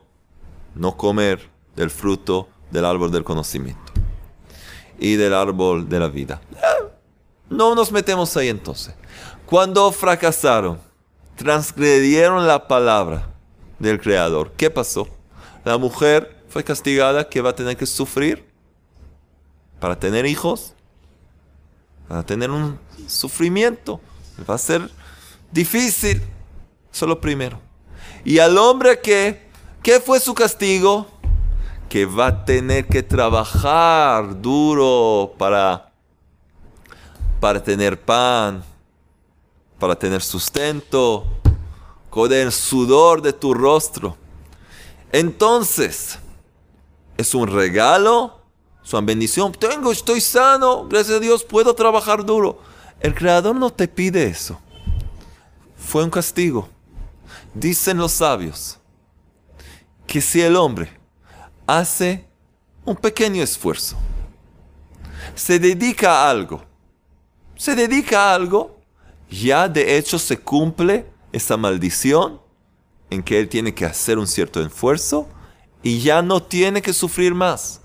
no 0.75 0.97
comer 0.97 1.49
del 1.77 1.91
fruto 1.91 2.49
del 2.71 2.85
árbol 2.85 3.11
del 3.11 3.25
conocimiento 3.25 3.93
y 4.99 5.17
del 5.17 5.35
árbol 5.35 5.89
de 5.89 6.01
la 6.01 6.09
vida. 6.09 6.41
No 7.49 7.75
nos 7.75 7.93
metemos 7.93 8.37
ahí 8.37 8.49
entonces. 8.49 8.95
Cuando 9.47 9.91
fracasaron, 9.93 10.79
transgredieron 11.37 12.47
la 12.47 12.69
palabra 12.69 13.31
del 13.79 14.01
Creador, 14.01 14.53
¿qué 14.57 14.71
pasó? 14.71 15.09
La 15.65 15.79
mujer 15.79 16.43
fue 16.49 16.65
castigada 16.65 17.29
que 17.29 17.41
va 17.41 17.51
a 17.51 17.55
tener 17.55 17.77
que 17.77 17.87
sufrir 17.87 18.48
para 19.81 19.99
tener 19.99 20.27
hijos, 20.27 20.75
para 22.09 22.23
tener 22.23 22.51
un 22.51 22.79
sufrimiento. 23.07 24.01
Va 24.49 24.55
a 24.55 24.59
ser 24.59 24.91
difícil. 25.51 26.23
Eso 26.93 27.21
primero. 27.21 27.61
Y 28.25 28.39
al 28.39 28.59
hombre 28.59 29.01
que, 29.01 29.49
¿qué 29.83 30.01
fue 30.01 30.21
su 30.21 30.35
castigo? 30.35 31.07
Que 31.89 32.05
va 32.05 32.27
a 32.27 32.45
tener 32.45 32.87
que 32.87 33.03
trabajar 33.03 34.41
duro 34.41 35.35
para, 35.39 35.93
para 37.41 37.63
tener 37.63 38.01
pan, 38.01 38.63
para 39.79 39.97
tener 39.97 40.23
sustento, 40.23 41.25
con 42.11 42.33
el 42.33 42.53
sudor 42.53 43.23
de 43.23 43.33
tu 43.33 43.55
rostro. 43.55 44.17
Entonces, 45.13 46.19
es 47.17 47.35
un 47.35 47.49
regalo, 47.49 48.38
una 48.93 49.01
bendición. 49.03 49.53
Tengo, 49.53 49.93
estoy 49.93 50.21
sano, 50.21 50.87
gracias 50.87 51.17
a 51.17 51.21
Dios, 51.21 51.45
puedo 51.45 51.75
trabajar 51.75 52.25
duro. 52.25 52.61
El 53.01 53.15
Creador 53.15 53.55
no 53.55 53.71
te 53.71 53.87
pide 53.87 54.27
eso. 54.27 54.59
Fue 55.77 56.05
un 56.05 56.11
castigo. 56.11 56.69
Dicen 57.55 57.99
los 57.99 58.13
sabios 58.13 58.79
que 60.07 60.21
si 60.21 60.41
el 60.41 60.57
hombre 60.57 60.91
hace 61.67 62.27
un 62.85 62.97
pequeño 62.97 63.43
esfuerzo, 63.43 63.97
se 65.35 65.59
dedica 65.59 66.23
a 66.23 66.31
algo, 66.31 66.65
se 67.57 67.75
dedica 67.75 68.31
a 68.31 68.35
algo, 68.35 68.79
ya 69.31 69.69
de 69.69 69.97
hecho 69.97 70.19
se 70.19 70.39
cumple 70.39 71.07
esa 71.33 71.57
maldición 71.57 72.41
en 73.11 73.23
que 73.23 73.39
él 73.39 73.49
tiene 73.49 73.75
que 73.75 73.85
hacer 73.85 74.19
un 74.19 74.27
cierto 74.27 74.63
esfuerzo 74.63 75.29
y 75.83 76.01
ya 76.01 76.23
no 76.23 76.43
tiene 76.43 76.83
que 76.83 76.93
sufrir 76.93 77.35
más. 77.35 77.81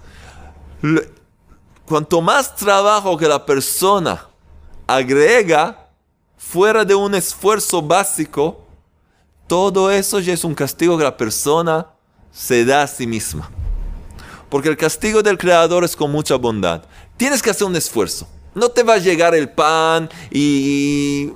Cuanto 1.85 2.21
más 2.21 2.55
trabajo 2.55 3.17
que 3.17 3.27
la 3.27 3.45
persona 3.45 4.27
agrega 4.87 5.89
fuera 6.37 6.83
de 6.83 6.95
un 6.95 7.15
esfuerzo 7.15 7.81
básico, 7.81 8.65
todo 9.47 9.91
eso 9.91 10.19
ya 10.19 10.33
es 10.33 10.43
un 10.43 10.55
castigo 10.55 10.97
que 10.97 11.03
la 11.03 11.15
persona 11.15 11.87
se 12.31 12.65
da 12.65 12.83
a 12.83 12.87
sí 12.87 13.07
misma. 13.07 13.49
Porque 14.49 14.69
el 14.69 14.77
castigo 14.77 15.23
del 15.23 15.37
Creador 15.37 15.83
es 15.83 15.95
con 15.95 16.11
mucha 16.11 16.35
bondad. 16.35 16.83
Tienes 17.17 17.41
que 17.41 17.49
hacer 17.49 17.65
un 17.65 17.75
esfuerzo. 17.75 18.27
No 18.53 18.69
te 18.69 18.83
va 18.83 18.95
a 18.95 18.97
llegar 18.97 19.33
el 19.33 19.49
pan 19.49 20.09
y 20.29 21.31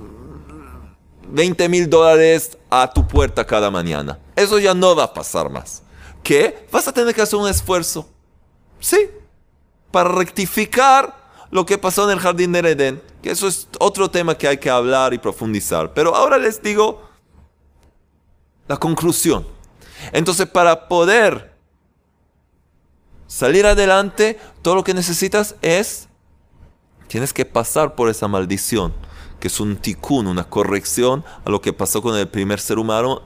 20 1.28 1.68
mil 1.68 1.88
dólares 1.90 2.56
a 2.70 2.92
tu 2.92 3.06
puerta 3.06 3.44
cada 3.44 3.70
mañana. 3.70 4.18
Eso 4.36 4.58
ya 4.58 4.74
no 4.74 4.94
va 4.94 5.04
a 5.04 5.14
pasar 5.14 5.50
más. 5.50 5.82
¿Qué? 6.22 6.66
Vas 6.70 6.86
a 6.86 6.92
tener 6.92 7.14
que 7.14 7.22
hacer 7.22 7.38
un 7.38 7.48
esfuerzo. 7.48 8.08
Sí. 8.78 9.10
Para 9.90 10.10
rectificar 10.10 11.16
lo 11.50 11.64
que 11.64 11.78
pasó 11.78 12.04
en 12.04 12.10
el 12.10 12.20
jardín 12.20 12.52
del 12.52 12.66
Edén. 12.66 13.02
Que 13.22 13.30
eso 13.30 13.48
es 13.48 13.68
otro 13.78 14.10
tema 14.10 14.36
que 14.36 14.48
hay 14.48 14.58
que 14.58 14.70
hablar 14.70 15.14
y 15.14 15.18
profundizar. 15.18 15.92
Pero 15.94 16.14
ahora 16.14 16.38
les 16.38 16.62
digo 16.62 17.08
la 18.68 18.76
conclusión. 18.76 19.46
Entonces, 20.12 20.46
para 20.46 20.88
poder 20.88 21.54
salir 23.26 23.66
adelante, 23.66 24.38
todo 24.62 24.76
lo 24.76 24.84
que 24.84 24.94
necesitas 24.94 25.56
es, 25.62 26.08
tienes 27.08 27.32
que 27.32 27.44
pasar 27.44 27.94
por 27.94 28.08
esa 28.08 28.28
maldición, 28.28 28.92
que 29.40 29.48
es 29.48 29.60
un 29.60 29.76
tikkun, 29.76 30.26
una 30.26 30.44
corrección 30.44 31.24
a 31.44 31.50
lo 31.50 31.60
que 31.60 31.72
pasó 31.72 32.02
con 32.02 32.16
el 32.16 32.28
primer 32.28 32.60
ser 32.60 32.78
humano, 32.78 33.22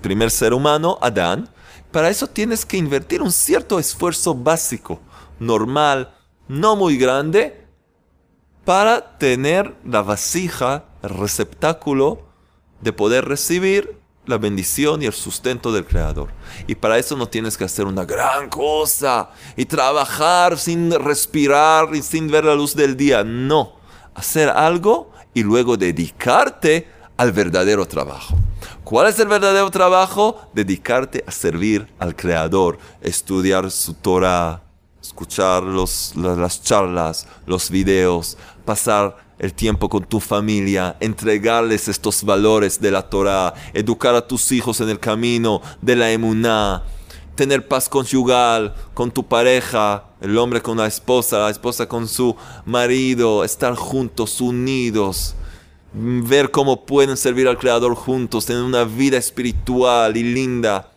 primer 0.00 0.30
ser 0.30 0.54
humano 0.54 0.98
Adán. 1.00 1.48
Para 1.90 2.08
eso 2.08 2.26
tienes 2.26 2.64
que 2.64 2.76
invertir 2.76 3.22
un 3.22 3.32
cierto 3.32 3.78
esfuerzo 3.78 4.34
básico, 4.34 5.00
normal, 5.46 6.14
no 6.48 6.76
muy 6.76 6.96
grande, 6.96 7.66
para 8.64 9.18
tener 9.18 9.74
la 9.84 10.02
vasija, 10.02 10.84
el 11.02 11.10
receptáculo 11.10 12.26
de 12.80 12.92
poder 12.92 13.24
recibir 13.24 14.00
la 14.26 14.38
bendición 14.38 15.02
y 15.02 15.06
el 15.06 15.12
sustento 15.12 15.72
del 15.72 15.84
Creador. 15.84 16.28
Y 16.66 16.76
para 16.76 16.98
eso 16.98 17.16
no 17.16 17.26
tienes 17.26 17.56
que 17.56 17.64
hacer 17.64 17.86
una 17.86 18.04
gran 18.04 18.48
cosa 18.48 19.30
y 19.56 19.64
trabajar 19.64 20.58
sin 20.58 20.92
respirar 20.92 21.94
y 21.94 22.02
sin 22.02 22.30
ver 22.30 22.44
la 22.44 22.54
luz 22.54 22.74
del 22.76 22.96
día. 22.96 23.24
No, 23.24 23.74
hacer 24.14 24.48
algo 24.48 25.10
y 25.34 25.42
luego 25.42 25.76
dedicarte 25.76 26.88
al 27.16 27.32
verdadero 27.32 27.86
trabajo. 27.86 28.36
¿Cuál 28.84 29.08
es 29.08 29.18
el 29.18 29.28
verdadero 29.28 29.70
trabajo? 29.70 30.40
Dedicarte 30.52 31.24
a 31.26 31.30
servir 31.30 31.88
al 31.98 32.14
Creador, 32.14 32.78
estudiar 33.00 33.70
su 33.70 33.94
Torah, 33.94 34.62
escuchar 35.02 35.64
las 35.64 36.62
charlas, 36.62 37.26
los 37.46 37.68
videos, 37.70 38.38
pasar 38.64 39.16
el 39.38 39.52
tiempo 39.52 39.88
con 39.88 40.04
tu 40.04 40.20
familia, 40.20 40.96
entregarles 41.00 41.88
estos 41.88 42.22
valores 42.22 42.80
de 42.80 42.92
la 42.92 43.02
Torah, 43.02 43.52
educar 43.74 44.14
a 44.14 44.26
tus 44.26 44.52
hijos 44.52 44.80
en 44.80 44.88
el 44.88 45.00
camino 45.00 45.60
de 45.80 45.96
la 45.96 46.12
emuná, 46.12 46.84
tener 47.34 47.66
paz 47.66 47.88
conyugal 47.88 48.74
con 48.94 49.10
tu 49.10 49.26
pareja, 49.26 50.04
el 50.20 50.38
hombre 50.38 50.62
con 50.62 50.78
la 50.78 50.86
esposa, 50.86 51.40
la 51.40 51.50
esposa 51.50 51.88
con 51.88 52.06
su 52.06 52.36
marido, 52.64 53.42
estar 53.42 53.74
juntos, 53.74 54.40
unidos, 54.40 55.34
ver 55.92 56.52
cómo 56.52 56.86
pueden 56.86 57.16
servir 57.16 57.48
al 57.48 57.58
Creador 57.58 57.96
juntos, 57.96 58.46
tener 58.46 58.62
una 58.62 58.84
vida 58.84 59.18
espiritual 59.18 60.16
y 60.16 60.22
linda. 60.22 60.88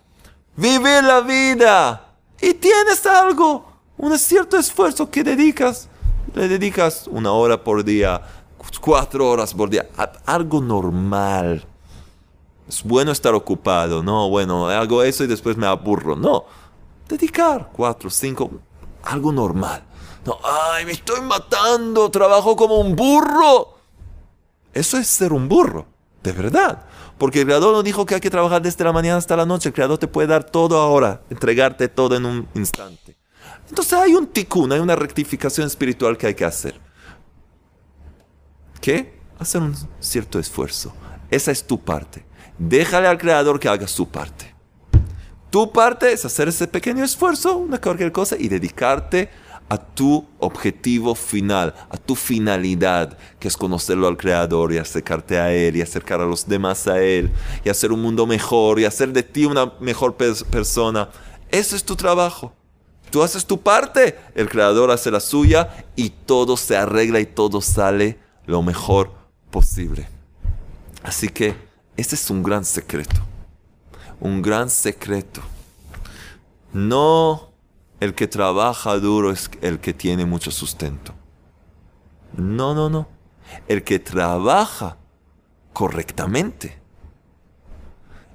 Vivir 0.56 1.04
la 1.04 1.22
vida 1.22 2.13
y 2.39 2.54
tienes 2.54 3.06
algo, 3.08 3.75
un 3.98 4.18
cierto 4.20 4.58
esfuerzo 4.58 5.10
que 5.10 5.24
dedicas 5.24 5.90
le 6.36 6.48
dedicas 6.48 7.08
una 7.08 7.32
hora 7.32 7.64
por 7.64 7.84
día, 7.84 8.22
cuatro 8.82 9.30
horas 9.30 9.54
por 9.54 9.70
día, 9.70 9.88
algo 10.26 10.62
normal. 10.62 11.66
Es 12.68 12.84
bueno 12.84 13.12
estar 13.12 13.34
ocupado, 13.34 14.02
no, 14.04 14.30
bueno, 14.30 14.68
hago 14.68 15.04
eso 15.04 15.24
y 15.24 15.28
después 15.28 15.56
me 15.56 15.68
aburro. 15.68 16.16
No, 16.16 16.46
dedicar 17.08 17.70
cuatro, 17.72 18.10
cinco, 18.10 18.50
algo 19.04 19.32
normal. 19.32 19.84
No, 20.26 20.40
ay, 20.44 20.86
me 20.86 20.94
estoy 20.94 21.22
matando, 21.22 22.10
trabajo 22.10 22.56
como 22.56 22.80
un 22.80 22.96
burro. 22.96 23.76
Eso 24.74 24.98
es 24.98 25.08
ser 25.08 25.32
un 25.32 25.48
burro, 25.48 25.86
de 26.24 26.32
verdad. 26.32 26.84
Porque 27.18 27.42
el 27.42 27.46
creador 27.46 27.74
no 27.74 27.84
dijo 27.84 28.06
que 28.06 28.16
hay 28.16 28.22
que 28.22 28.32
trabajar 28.32 28.62
desde 28.62 28.84
la 28.84 28.92
mañana 28.92 29.18
hasta 29.18 29.38
la 29.38 29.46
noche. 29.46 29.70
El 29.70 29.76
creador 29.76 30.00
te 30.00 30.08
puede 30.08 30.28
dar 30.28 30.44
todo 30.44 30.82
ahora, 30.82 31.22
entregarte 31.30 31.88
todo 31.88 32.16
en 32.16 32.26
un 32.26 32.48
instante. 32.56 33.16
Entonces 33.69 33.93
hay 33.93 34.13
un 34.13 34.28
tikkun, 34.28 34.71
hay 34.71 34.80
una 34.80 34.95
rectificación 34.95 35.67
espiritual 35.67 36.17
que 36.17 36.28
hay 36.28 36.36
que 36.36 36.45
hacer. 36.45 36.80
¿Qué? 38.82 39.19
Hacer 39.39 39.62
un 39.62 39.75
cierto 39.99 40.39
esfuerzo. 40.39 40.93
Esa 41.30 41.51
es 41.51 41.65
tu 41.65 41.80
parte. 41.80 42.25
Déjale 42.58 43.08
al 43.08 43.17
creador 43.17 43.60
que 43.60 43.67
haga 43.67 43.88
su 43.88 44.08
parte. 44.08 44.54
Tu 45.49 45.71
parte 45.71 46.12
es 46.12 46.25
hacer 46.25 46.49
ese 46.49 46.67
pequeño 46.67 47.04
esfuerzo, 47.04 47.58
una 47.58 47.80
cualquier 47.80 48.12
cosa, 48.12 48.36
y 48.38 48.47
dedicarte 48.47 49.30
a 49.69 49.78
tu 49.78 50.28
objetivo 50.39 51.15
final, 51.15 51.73
a 51.89 51.97
tu 51.97 52.15
finalidad, 52.15 53.17
que 53.39 53.47
es 53.47 53.58
conocerlo 53.58 54.08
al 54.08 54.17
Creador 54.17 54.73
y 54.73 54.78
acercarte 54.78 55.39
a 55.39 55.54
Él 55.54 55.75
y 55.75 55.82
acercar 55.82 56.21
a 56.21 56.25
los 56.25 56.47
demás 56.47 56.88
a 56.88 57.01
Él 57.01 57.32
y 57.63 57.69
hacer 57.69 57.91
un 57.91 58.01
mundo 58.01 58.28
mejor 58.28 58.80
y 58.80 58.86
hacer 58.86 59.12
de 59.12 59.23
ti 59.23 59.45
una 59.45 59.73
mejor 59.80 60.15
persona. 60.15 61.10
Eso 61.49 61.75
es 61.75 61.84
tu 61.84 61.95
trabajo. 61.95 62.54
Tú 63.10 63.24
haces 63.24 63.46
tu 63.46 63.62
parte, 63.62 64.20
el 64.36 64.50
creador 64.50 64.91
hace 64.91 65.12
la 65.12 65.20
suya 65.20 65.86
y 65.96 66.10
todo 66.10 66.58
se 66.58 66.76
arregla 66.76 67.20
y 67.20 67.26
todo 67.26 67.62
sale 67.62 68.20
lo 68.46 68.62
mejor 68.62 69.12
posible. 69.52 70.08
Así 71.04 71.30
que 71.30 71.56
ese 71.98 72.15
es 72.15 72.30
un 72.30 72.44
gran 72.44 72.65
secreto. 72.65 73.22
Un 74.20 74.41
gran 74.41 74.70
secreto. 74.70 75.41
No 76.74 77.54
el 78.00 78.13
que 78.13 78.28
trabaja 78.28 79.00
duro 79.00 79.32
es 79.32 79.50
el 79.62 79.80
que 79.80 79.94
tiene 79.94 80.26
mucho 80.26 80.52
sustento. 80.52 81.13
No, 82.36 82.74
no, 82.74 82.89
no. 82.89 83.08
El 83.68 83.84
que 83.84 84.00
trabaja 84.00 84.98
correctamente. 85.74 86.80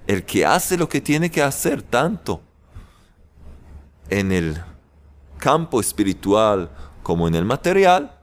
El 0.06 0.24
que 0.24 0.46
hace 0.46 0.76
lo 0.76 0.88
que 0.88 1.00
tiene 1.00 1.30
que 1.30 1.42
hacer 1.42 1.82
tanto 1.82 2.40
en 4.10 4.32
el 4.32 4.62
campo 5.38 5.80
espiritual 5.80 6.70
como 7.02 7.26
en 7.26 7.34
el 7.34 7.44
material, 7.44 8.18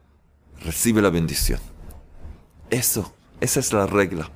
recibe 0.59 1.01
la 1.01 1.09
bendición. 1.09 1.59
Eso, 2.69 3.13
esa 3.41 3.59
es 3.59 3.73
la 3.73 3.87
regla. 3.87 4.29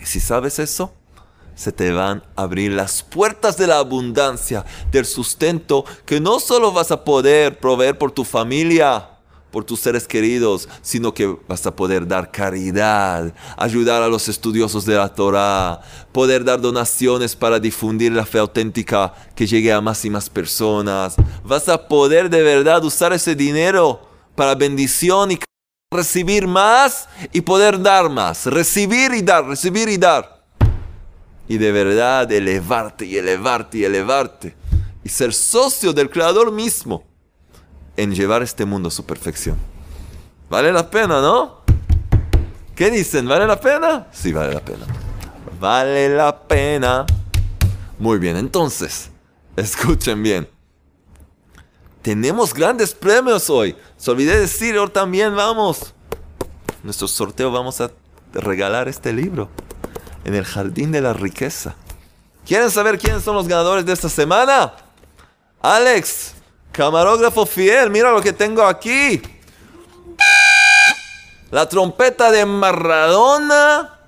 Y 0.00 0.06
si 0.06 0.20
sabes 0.20 0.58
eso, 0.58 0.92
se 1.54 1.72
te 1.72 1.92
van 1.92 2.22
a 2.36 2.42
abrir 2.42 2.72
las 2.72 3.02
puertas 3.02 3.56
de 3.56 3.66
la 3.66 3.78
abundancia, 3.78 4.64
del 4.90 5.06
sustento, 5.06 5.84
que 6.04 6.20
no 6.20 6.40
solo 6.40 6.72
vas 6.72 6.90
a 6.90 7.04
poder 7.04 7.58
proveer 7.58 7.98
por 7.98 8.12
tu 8.12 8.24
familia, 8.24 9.13
por 9.54 9.64
tus 9.64 9.78
seres 9.78 10.08
queridos, 10.08 10.68
sino 10.82 11.14
que 11.14 11.38
vas 11.46 11.64
a 11.64 11.76
poder 11.76 12.08
dar 12.08 12.32
caridad, 12.32 13.32
ayudar 13.56 14.02
a 14.02 14.08
los 14.08 14.28
estudiosos 14.28 14.84
de 14.84 14.96
la 14.96 15.14
Torah, 15.14 15.80
poder 16.10 16.44
dar 16.44 16.60
donaciones 16.60 17.36
para 17.36 17.60
difundir 17.60 18.10
la 18.10 18.26
fe 18.26 18.40
auténtica 18.40 19.14
que 19.36 19.46
llegue 19.46 19.72
a 19.72 19.80
más 19.80 20.04
y 20.04 20.10
más 20.10 20.28
personas. 20.28 21.14
Vas 21.44 21.68
a 21.68 21.86
poder 21.86 22.28
de 22.28 22.42
verdad 22.42 22.84
usar 22.84 23.12
ese 23.12 23.36
dinero 23.36 24.00
para 24.34 24.56
bendición 24.56 25.30
y 25.30 25.38
recibir 25.92 26.48
más 26.48 27.08
y 27.32 27.40
poder 27.40 27.80
dar 27.80 28.10
más. 28.10 28.46
Recibir 28.46 29.14
y 29.14 29.22
dar, 29.22 29.46
recibir 29.46 29.88
y 29.88 29.98
dar. 29.98 30.42
Y 31.46 31.58
de 31.58 31.70
verdad 31.70 32.32
elevarte 32.32 33.06
y 33.06 33.18
elevarte 33.18 33.78
y 33.78 33.84
elevarte. 33.84 34.56
Y 35.04 35.08
ser 35.08 35.32
socio 35.32 35.92
del 35.92 36.10
Creador 36.10 36.50
mismo 36.50 37.13
en 37.96 38.14
llevar 38.14 38.42
este 38.42 38.64
mundo 38.64 38.88
a 38.88 38.90
su 38.90 39.04
perfección. 39.04 39.56
Vale 40.50 40.72
la 40.72 40.90
pena, 40.90 41.20
¿no? 41.20 41.62
¿Qué 42.74 42.90
dicen? 42.90 43.28
¿Vale 43.28 43.46
la 43.46 43.60
pena? 43.60 44.08
Sí, 44.12 44.32
vale 44.32 44.54
la 44.54 44.60
pena. 44.60 44.86
Vale 45.60 46.08
la 46.08 46.38
pena. 46.38 47.06
Muy 47.98 48.18
bien, 48.18 48.36
entonces, 48.36 49.10
escuchen 49.56 50.22
bien. 50.22 50.48
Tenemos 52.02 52.52
grandes 52.52 52.92
premios 52.94 53.48
hoy. 53.48 53.76
Se 53.96 54.10
olvidé 54.10 54.38
decir, 54.38 54.76
hoy 54.78 54.90
también 54.90 55.34
vamos. 55.34 55.94
Nuestro 56.82 57.08
sorteo 57.08 57.50
vamos 57.50 57.80
a 57.80 57.90
regalar 58.34 58.88
este 58.88 59.12
libro 59.12 59.48
en 60.24 60.34
el 60.34 60.44
jardín 60.44 60.92
de 60.92 61.00
la 61.00 61.14
riqueza. 61.14 61.76
¿Quieren 62.46 62.70
saber 62.70 62.98
quiénes 62.98 63.22
son 63.22 63.36
los 63.36 63.48
ganadores 63.48 63.86
de 63.86 63.92
esta 63.92 64.10
semana? 64.10 64.74
Alex, 65.62 66.34
Camarógrafo 66.74 67.46
fiel, 67.46 67.88
mira 67.88 68.10
lo 68.10 68.20
que 68.20 68.32
tengo 68.32 68.64
aquí. 68.64 69.22
La 71.52 71.68
trompeta 71.68 72.32
de 72.32 72.44
Maradona. 72.44 74.00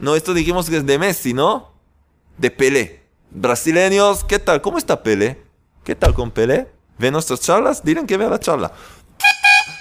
No, 0.00 0.16
esto 0.16 0.34
dijimos 0.34 0.68
que 0.68 0.78
es 0.78 0.84
de 0.84 0.98
Messi, 0.98 1.32
¿no? 1.32 1.72
De 2.36 2.50
Pelé. 2.50 3.04
Brasileños, 3.30 4.24
¿qué 4.24 4.40
tal? 4.40 4.60
¿Cómo 4.60 4.76
está 4.76 5.00
Pelé? 5.00 5.40
¿Qué 5.84 5.94
tal 5.94 6.14
con 6.14 6.32
Pelé? 6.32 6.66
¿Ven 6.98 7.12
nuestras 7.12 7.38
charlas? 7.38 7.84
Diren 7.84 8.08
que 8.08 8.16
vea 8.16 8.28
la 8.28 8.40
charla. 8.40 8.72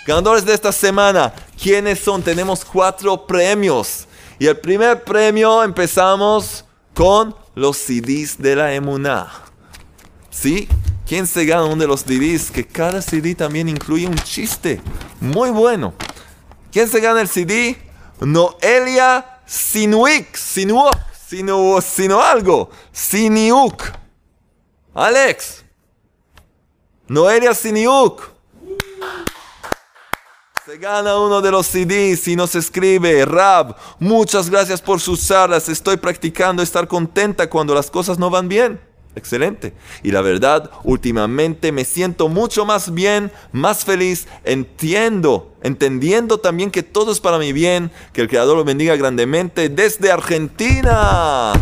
Ganadores 0.06 0.46
de 0.46 0.54
esta 0.54 0.72
semana. 0.72 1.34
¿Quiénes 1.60 2.00
son? 2.00 2.22
Tenemos 2.22 2.64
cuatro 2.64 3.26
premios. 3.26 4.06
Y 4.38 4.46
el 4.46 4.58
primer 4.58 5.04
premio 5.04 5.64
empezamos 5.64 6.64
con 6.94 7.36
los 7.56 7.76
CDs 7.76 8.38
de 8.38 8.56
la 8.56 8.72
Emuná. 8.72 9.32
¿Sí? 10.30 10.70
¿Quién 11.06 11.28
se 11.28 11.46
gana 11.46 11.66
uno 11.66 11.76
de 11.76 11.88
los 11.88 12.02
CDs? 12.02 12.50
Que 12.50 12.66
cada 12.66 13.00
CD 13.02 13.36
también 13.36 13.70
incluye 13.70 14.08
un 14.08 14.16
chiste. 14.16 14.82
Muy 15.20 15.52
bueno. 15.52 15.94
¿Quién 16.72 16.90
se 16.90 17.00
gana 17.00 17.22
el 17.22 17.28
CD? 17.28 17.78
Noelia 18.20 19.42
Sinuik. 19.46 20.36
Sinuok. 20.36 20.96
Sino, 21.28 21.80
sino 21.82 22.22
algo. 22.22 22.72
Siniuk. 22.92 23.84
Alex. 24.96 25.64
Noelia 27.08 27.54
Siniuk. 27.54 28.36
Se 30.66 30.80
gana 30.80 31.20
uno 31.20 31.42
de 31.42 31.52
los 31.52 31.68
CDs 31.68 32.28
y 32.28 32.36
nos 32.36 32.56
escribe, 32.56 33.24
Rab, 33.24 33.76
muchas 34.00 34.50
gracias 34.50 34.82
por 34.82 35.00
sus 35.00 35.28
charlas. 35.28 35.70
Estoy 35.70 35.98
practicando 35.98 36.64
estar 36.64 36.88
contenta 36.88 37.48
cuando 37.48 37.76
las 37.76 37.92
cosas 37.92 38.18
no 38.18 38.32
van 38.32 38.48
bien. 38.48 38.95
Excelente. 39.16 39.74
Y 40.04 40.12
la 40.12 40.22
verdad, 40.22 40.70
últimamente 40.84 41.72
me 41.72 41.86
siento 41.86 42.28
mucho 42.28 42.66
más 42.66 42.94
bien, 42.94 43.32
más 43.52 43.86
feliz. 43.86 44.28
Entiendo, 44.44 45.54
entendiendo 45.64 46.38
también 46.38 46.70
que 46.70 46.84
todo 46.84 47.12
es 47.12 47.22
para 47.22 47.40
mi 47.40 47.54
bien. 47.54 47.92
Que 48.12 48.22
el 48.22 48.28
Creador 48.28 48.58
lo 48.58 48.66
bendiga 48.66 48.96
grandemente 48.96 49.70
desde 49.70 50.12
Argentina. 50.12 51.54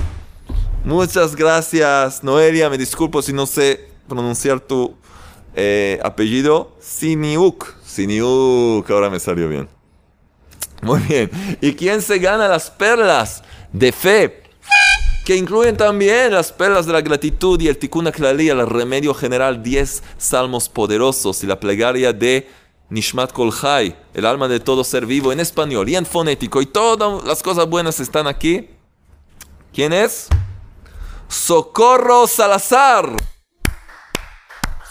Muchas 0.84 1.36
gracias, 1.36 2.24
Noelia. 2.24 2.70
Me 2.70 2.78
disculpo 2.78 3.22
si 3.22 3.34
no 3.34 3.46
sé 3.46 3.88
pronunciar 4.08 4.60
tu 4.60 4.96
eh, 5.56 6.00
apellido. 6.04 6.76
Siniuk. 6.82 7.76
Siniuk, 7.86 8.90
ahora 8.90 9.10
me 9.10 9.20
salió 9.20 9.48
bien. 9.48 9.70
Muy 10.82 11.00
bien. 11.02 11.30
¿Y 11.62 11.74
quién 11.74 12.02
se 12.02 12.18
gana 12.20 12.48
las 12.48 12.70
perlas 12.70 13.44
de 13.72 13.92
fe? 13.92 14.43
Que 15.24 15.38
incluyen 15.38 15.78
también 15.78 16.34
las 16.34 16.52
perlas 16.52 16.86
de 16.86 16.94
la 16.94 17.02
gratitud 17.02 17.60
y 17.62 17.70
el 17.70 17.78
tikkun 17.78 18.12
klali, 18.12 18.50
el 18.50 18.68
remedio 18.68 19.14
general, 19.14 19.64
10 19.64 20.04
salmos 20.18 20.68
poderosos 20.68 21.44
y 21.44 21.48
la 21.48 21.60
plegaria 21.60 22.12
de 22.12 22.50
Nishmat 22.90 23.32
Kol 23.32 23.54
el 24.14 24.26
alma 24.26 24.48
de 24.48 24.60
todo 24.60 24.84
ser 24.84 25.06
vivo 25.06 25.32
en 25.32 25.40
español 25.40 25.88
y 25.88 25.96
en 25.96 26.06
fonético 26.06 26.62
y 26.62 26.66
todas 26.66 27.24
las 27.24 27.42
cosas 27.42 27.68
buenas 27.70 28.00
están 28.00 28.28
aquí. 28.28 28.70
¿Quién 29.74 29.94
es? 29.94 30.28
Socorro 31.28 32.28
Salazar. 32.28 33.16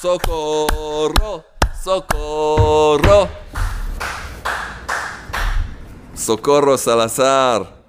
Socorro, 0.00 1.44
socorro. 1.84 3.28
Socorro 6.14 6.78
Salazar. 6.78 7.81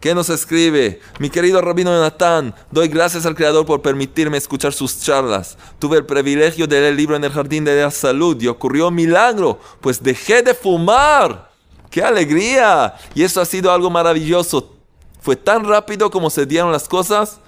¿Qué 0.00 0.14
nos 0.14 0.30
escribe? 0.30 0.98
Mi 1.18 1.28
querido 1.28 1.60
Rabino 1.60 1.98
Natán, 2.00 2.54
doy 2.70 2.88
gracias 2.88 3.26
al 3.26 3.34
Creador 3.34 3.66
por 3.66 3.82
permitirme 3.82 4.38
escuchar 4.38 4.72
sus 4.72 5.02
charlas. 5.02 5.58
Tuve 5.78 5.98
el 5.98 6.06
privilegio 6.06 6.66
de 6.66 6.80
leer 6.80 6.92
el 6.92 6.96
libro 6.96 7.16
en 7.16 7.24
el 7.24 7.30
Jardín 7.30 7.64
de 7.64 7.82
la 7.82 7.90
Salud 7.90 8.40
y 8.40 8.48
ocurrió 8.48 8.88
un 8.88 8.94
milagro, 8.94 9.60
pues 9.82 10.02
dejé 10.02 10.42
de 10.42 10.54
fumar. 10.54 11.50
¡Qué 11.90 12.02
alegría! 12.02 12.94
Y 13.14 13.22
eso 13.24 13.42
ha 13.42 13.44
sido 13.44 13.70
algo 13.70 13.90
maravilloso. 13.90 14.74
Fue 15.20 15.36
tan 15.36 15.68
rápido 15.68 16.10
como 16.10 16.30
se 16.30 16.46
dieron 16.46 16.72
las 16.72 16.88
cosas. 16.88 17.38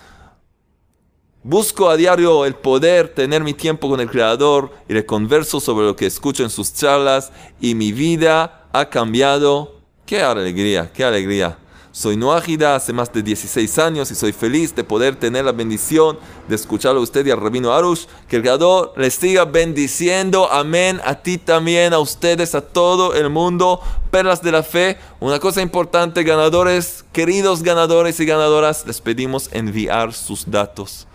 Busco 1.43 1.89
a 1.89 1.97
diario 1.97 2.45
el 2.45 2.55
poder 2.55 3.09
tener 3.09 3.43
mi 3.43 3.55
tiempo 3.55 3.89
con 3.89 3.99
el 3.99 4.11
Creador 4.11 4.73
y 4.91 4.93
le 4.93 5.07
converso 5.07 5.59
sobre 5.59 5.87
lo 5.87 5.97
que 5.97 6.05
escucho 6.05 6.43
en 6.43 6.51
sus 6.51 6.75
charlas 6.75 7.33
y 7.63 7.75
mi 7.75 7.93
vida 7.93 8.69
ha 8.75 8.91
cambiado. 8.91 9.81
¡Qué 10.05 10.21
alegría! 10.23 10.93
¡Qué 10.93 11.03
alegría! 11.03 11.57
Soy 11.93 12.17
Noágida 12.17 12.75
hace 12.75 12.93
más 12.93 13.13
de 13.13 13.23
16 13.23 13.79
años 13.79 14.11
y 14.11 14.15
soy 14.15 14.33
feliz 14.33 14.75
de 14.75 14.83
poder 14.83 15.15
tener 15.17 15.45
la 15.45 15.53
bendición 15.53 16.19
de 16.49 16.55
escucharlo 16.55 17.01
a 17.01 17.03
usted 17.05 17.25
y 17.27 17.31
al 17.31 17.41
Rabino 17.41 17.73
Arush. 17.73 18.07
Que 18.29 18.37
el 18.37 18.43
Creador 18.43 18.95
les 18.97 19.15
siga 19.15 19.45
bendiciendo. 19.45 20.51
Amén. 20.51 21.01
A 21.05 21.17
ti 21.17 21.39
también, 21.39 21.93
a 21.93 21.99
ustedes, 21.99 22.55
a 22.55 22.63
todo 22.63 23.15
el 23.15 23.31
mundo. 23.31 23.81
Perlas 24.11 24.43
de 24.43 24.53
la 24.53 24.63
fe. 24.63 24.99
Una 25.21 25.39
cosa 25.39 25.63
importante, 25.63 26.25
ganadores, 26.25 27.05
queridos 27.13 27.63
ganadores 27.63 28.19
y 28.21 28.25
ganadoras, 28.25 28.87
les 28.87 29.01
pedimos 29.01 29.51
enviar 29.53 30.13
sus 30.15 30.51
datos 30.51 31.07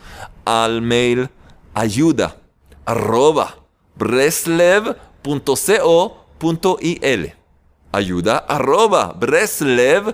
al 0.48 0.82
mail 0.82 1.30
ayuda 1.74 2.38
arroba 2.86 3.58
breslev.co.il 3.96 4.98
ayuda 7.98 8.38
arroba 8.38 9.14
breslev.co.il. 9.14 10.12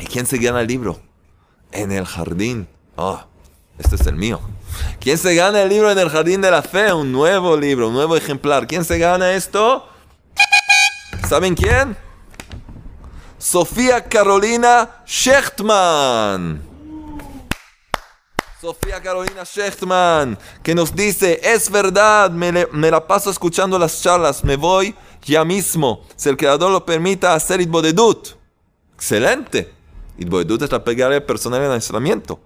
¿Y 0.00 0.06
quién 0.06 0.26
se 0.26 0.38
gana 0.38 0.60
el 0.62 0.66
libro? 0.66 1.00
En 1.72 1.92
el 1.92 2.04
jardín. 2.04 2.68
Oh, 2.96 3.20
este 3.78 3.96
es 3.96 4.06
el 4.06 4.16
mío. 4.16 4.40
¿Quién 5.00 5.18
se 5.18 5.34
gana 5.34 5.62
el 5.62 5.68
libro 5.68 5.90
en 5.90 5.98
el 5.98 6.10
jardín 6.10 6.40
de 6.40 6.50
la 6.50 6.62
fe? 6.62 6.92
Un 6.92 7.12
nuevo 7.12 7.56
libro, 7.56 7.88
un 7.88 7.94
nuevo 7.94 8.16
ejemplar. 8.16 8.66
¿Quién 8.66 8.84
se 8.84 8.98
gana 8.98 9.32
esto? 9.32 9.86
¿Saben 11.28 11.54
quién? 11.54 11.96
Sofía 13.38 14.04
Carolina 14.04 15.02
Schechtman. 15.06 16.69
Sofía 18.60 19.00
Carolina 19.00 19.42
Schechtman, 19.42 20.38
que 20.62 20.74
nos 20.74 20.94
dice, 20.94 21.40
es 21.42 21.70
verdad, 21.70 22.30
me, 22.30 22.90
la 22.90 23.06
paso 23.06 23.30
escuchando 23.30 23.78
las 23.78 24.02
charlas, 24.02 24.44
me 24.44 24.56
voy 24.56 24.94
ya 25.22 25.46
mismo, 25.46 26.02
si 26.14 26.28
el 26.28 26.36
creador 26.36 26.70
lo 26.70 26.84
permita, 26.84 27.32
hacer 27.32 27.62
Itbodedut. 27.62 28.36
Excelente. 28.94 29.72
Itbodedut 30.18 30.60
es 30.60 30.72
la 30.72 30.84
plegaria 30.84 31.26
personal 31.26 31.62
en 31.62 31.70
aislamiento. 31.70 32.38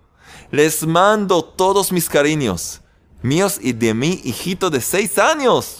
Les 0.52 0.86
mando 0.86 1.42
todos 1.42 1.90
mis 1.90 2.08
cariños, 2.08 2.80
míos 3.20 3.58
y 3.60 3.72
de 3.72 3.92
mi 3.92 4.20
hijito 4.22 4.70
de 4.70 4.80
seis 4.80 5.18
años. 5.18 5.78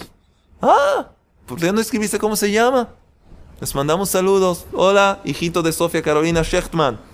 Ah, 0.61 1.11
¿por 1.47 1.61
qué 1.61 1.71
no 1.71 1.81
escribiste 1.81 2.19
cómo 2.19 2.35
se 2.35 2.51
llama? 2.51 2.89
Les 3.61 3.73
mandamos 3.73 4.11
saludos. 4.11 4.67
Hola, 4.73 5.21
hijito 5.25 5.63
de 5.63 5.73
Sofía 5.73 6.03
Carolina 6.03 6.43
Schechtman 6.43 7.14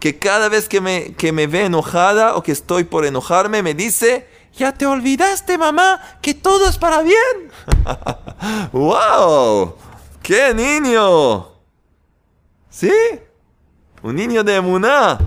que 0.00 0.18
cada 0.18 0.48
vez 0.48 0.68
que 0.68 0.80
me, 0.80 1.14
que 1.14 1.32
me 1.32 1.46
ve 1.46 1.64
enojada 1.64 2.36
o 2.36 2.42
que 2.42 2.52
estoy 2.52 2.84
por 2.84 3.06
enojarme, 3.06 3.62
me 3.62 3.74
dice, 3.74 4.26
ya 4.56 4.72
te 4.72 4.86
olvidaste, 4.86 5.58
mamá, 5.58 6.00
que 6.22 6.34
todo 6.34 6.68
es 6.68 6.78
para 6.78 7.02
bien. 7.02 7.50
¡Wow! 8.72 9.76
¡Qué 10.22 10.54
niño! 10.54 11.48
¿Sí? 12.70 12.92
Un 14.02 14.16
niño 14.16 14.44
de 14.44 14.60
Muná. 14.60 15.18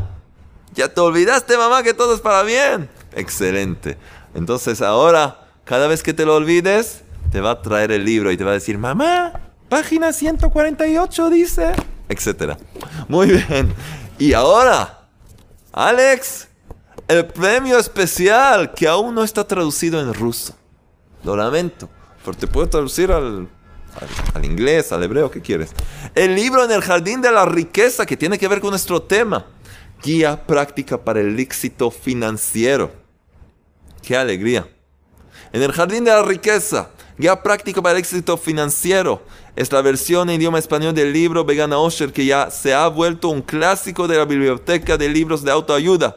Ya 0.73 0.93
te 0.93 1.01
olvidaste, 1.01 1.57
mamá, 1.57 1.81
que 1.81 1.93
todo 1.93 2.13
es 2.13 2.21
para 2.21 2.43
bien. 2.43 2.89
Excelente. 3.13 3.97
Entonces 4.35 4.81
ahora, 4.81 5.47
cada 5.63 5.87
vez 5.87 6.03
que 6.03 6.13
te 6.13 6.25
lo 6.25 6.35
olvides, 6.35 7.01
te 7.31 7.41
va 7.41 7.51
a 7.51 7.61
traer 7.61 7.91
el 7.91 8.05
libro 8.05 8.31
y 8.31 8.37
te 8.37 8.43
va 8.43 8.51
a 8.51 8.53
decir, 8.53 8.77
mamá, 8.77 9.33
página 9.69 10.13
148 10.13 11.29
dice, 11.29 11.73
etcétera. 12.07 12.57
Muy 13.07 13.27
bien. 13.27 13.73
Y 14.19 14.33
ahora, 14.33 15.07
Alex, 15.71 16.47
el 17.07 17.25
premio 17.27 17.77
especial 17.77 18.73
que 18.73 18.87
aún 18.87 19.13
no 19.13 19.23
está 19.23 19.47
traducido 19.47 19.99
en 20.01 20.13
ruso. 20.13 20.55
Lo 21.23 21.35
lamento, 21.35 21.87
pero 22.25 22.35
te 22.35 22.47
puedo 22.47 22.67
traducir 22.67 23.11
al, 23.11 23.47
al, 24.33 24.45
inglés, 24.45 24.91
al 24.91 25.03
hebreo, 25.03 25.29
¿qué 25.29 25.41
quieres? 25.41 25.71
El 26.15 26.35
libro 26.35 26.63
en 26.63 26.71
el 26.71 26.81
jardín 26.81 27.21
de 27.21 27.31
la 27.31 27.45
riqueza 27.45 28.05
que 28.05 28.17
tiene 28.17 28.39
que 28.39 28.47
ver 28.47 28.59
con 28.59 28.71
nuestro 28.71 29.01
tema. 29.03 29.45
Guía 30.03 30.45
práctica 30.45 30.97
para 31.03 31.19
el 31.21 31.39
éxito 31.39 31.91
financiero. 31.91 32.91
¡Qué 34.01 34.15
alegría! 34.15 34.67
En 35.53 35.61
el 35.61 35.71
jardín 35.71 36.03
de 36.03 36.11
la 36.11 36.23
riqueza, 36.23 36.89
guía 37.17 37.41
práctica 37.41 37.81
para 37.81 37.93
el 37.93 37.99
éxito 37.99 38.37
financiero 38.37 39.21
es 39.57 39.71
la 39.71 39.81
versión 39.81 40.29
en 40.29 40.35
idioma 40.35 40.59
español 40.59 40.93
del 40.93 41.11
libro 41.11 41.43
Vegana 41.43 41.79
Osher 41.79 42.13
que 42.13 42.27
ya 42.27 42.51
se 42.51 42.75
ha 42.75 42.87
vuelto 42.89 43.29
un 43.29 43.41
clásico 43.41 44.07
de 44.07 44.15
la 44.15 44.25
biblioteca 44.25 44.97
de 44.97 45.09
libros 45.09 45.43
de 45.43 45.49
autoayuda. 45.49 46.15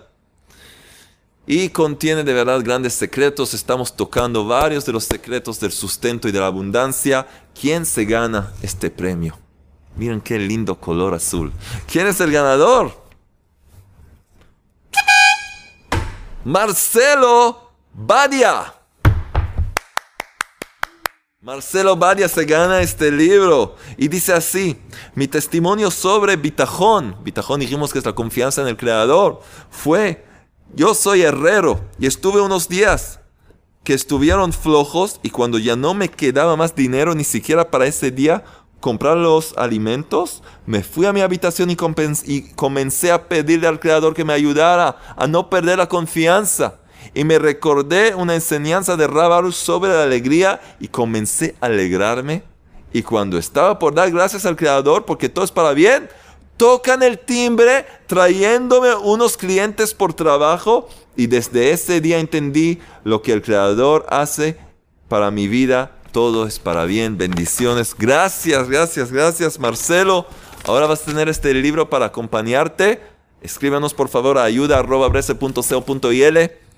Y 1.47 1.71
contiene 1.71 2.23
de 2.23 2.35
verdad 2.35 2.61
grandes 2.63 2.93
secretos. 2.93 3.55
Estamos 3.55 3.97
tocando 3.97 4.47
varios 4.47 4.85
de 4.85 4.93
los 4.93 5.05
secretos 5.05 5.59
del 5.59 5.73
sustento 5.73 6.29
y 6.29 6.33
de 6.33 6.39
la 6.39 6.49
abundancia. 6.49 7.27
¿Quién 7.59 7.87
se 7.87 8.05
gana 8.05 8.53
este 8.61 8.91
premio? 8.91 9.39
Miren 9.97 10.21
qué 10.21 10.39
lindo 10.39 10.79
color 10.79 11.15
azul. 11.15 11.51
¿Quién 11.91 12.09
es 12.09 12.21
el 12.21 12.31
ganador? 12.31 12.93
Marcelo 16.45 17.73
Badia. 17.95 18.80
Marcelo 21.43 21.97
Badia 21.97 22.29
se 22.29 22.45
gana 22.45 22.83
este 22.83 23.11
libro 23.11 23.75
y 23.97 24.09
dice 24.09 24.35
así, 24.35 24.77
mi 25.15 25.27
testimonio 25.27 25.91
sobre 25.91 26.37
Bitajón, 26.37 27.17
Bitajón 27.25 27.61
dijimos 27.61 27.95
que 27.95 27.99
es 27.99 28.05
la 28.05 28.13
confianza 28.13 28.61
en 28.61 28.69
el 28.69 28.77
Creador, 28.77 29.41
fue, 29.71 30.27
yo 30.75 30.93
soy 30.93 31.23
herrero 31.23 31.81
y 31.99 32.05
estuve 32.05 32.43
unos 32.43 32.69
días 32.69 33.21
que 33.85 33.95
estuvieron 33.95 34.53
flojos 34.53 35.19
y 35.23 35.31
cuando 35.31 35.57
ya 35.57 35.77
no 35.77 35.95
me 35.95 36.11
quedaba 36.11 36.57
más 36.57 36.75
dinero 36.77 37.15
ni 37.15 37.25
siquiera 37.25 37.71
para 37.71 37.87
ese 37.87 38.11
día 38.11 38.45
comprar 38.79 39.17
los 39.17 39.57
alimentos, 39.57 40.43
me 40.67 40.83
fui 40.83 41.07
a 41.07 41.13
mi 41.15 41.23
habitación 41.23 41.71
y, 41.71 41.77
y 42.27 42.53
comencé 42.53 43.13
a 43.13 43.29
pedirle 43.29 43.67
al 43.67 43.81
Creador 43.81 44.13
que 44.13 44.27
me 44.27 44.35
ayudara 44.35 44.99
a 45.17 45.27
no 45.27 45.49
perder 45.49 45.79
la 45.79 45.89
confianza 45.89 46.81
y 47.15 47.25
me 47.25 47.39
recordé 47.39 48.15
una 48.15 48.35
enseñanza 48.35 48.97
de 48.97 49.07
Rabarus 49.07 49.57
sobre 49.57 49.91
la 49.91 50.05
alegría 50.05 50.61
y 50.79 50.89
comencé 50.89 51.55
a 51.61 51.67
alegrarme. 51.67 52.43
Y 52.93 53.03
cuando 53.03 53.39
estaba 53.39 53.79
por 53.79 53.95
dar 53.95 54.11
gracias 54.11 54.47
al 54.47 54.57
Creador 54.57 55.05
porque 55.05 55.29
todo 55.29 55.45
es 55.45 55.53
para 55.53 55.73
bien, 55.73 56.09
tocan 56.57 57.03
el 57.03 57.19
timbre 57.19 57.87
trayéndome 58.07 58.95
unos 58.95 59.37
clientes 59.37 59.95
por 59.95 60.13
trabajo 60.13 60.89
y 61.17 61.27
desde 61.27 61.71
ese 61.71 62.01
día 62.01 62.19
entendí 62.19 62.81
lo 63.05 63.23
que 63.23 63.33
el 63.33 63.43
Creador 63.43 64.07
hace 64.09 64.57
para 65.09 65.31
mi 65.31 65.49
vida. 65.49 65.93
Todo 66.13 66.47
es 66.47 66.59
para 66.59 66.85
bien. 66.85 67.17
Bendiciones. 67.17 67.95
Gracias, 67.97 68.69
gracias, 68.69 69.13
gracias 69.13 69.61
Marcelo. 69.61 70.27
Ahora 70.67 70.87
vas 70.87 71.03
a 71.03 71.07
tener 71.07 71.29
este 71.29 71.55
libro 71.55 71.89
para 71.89 72.07
acompañarte. 72.07 73.01
Escríbanos 73.41 73.95
por 73.95 74.09
favor 74.09 74.37
a 74.37 74.45
ayuda.brese.co.il 74.45 76.70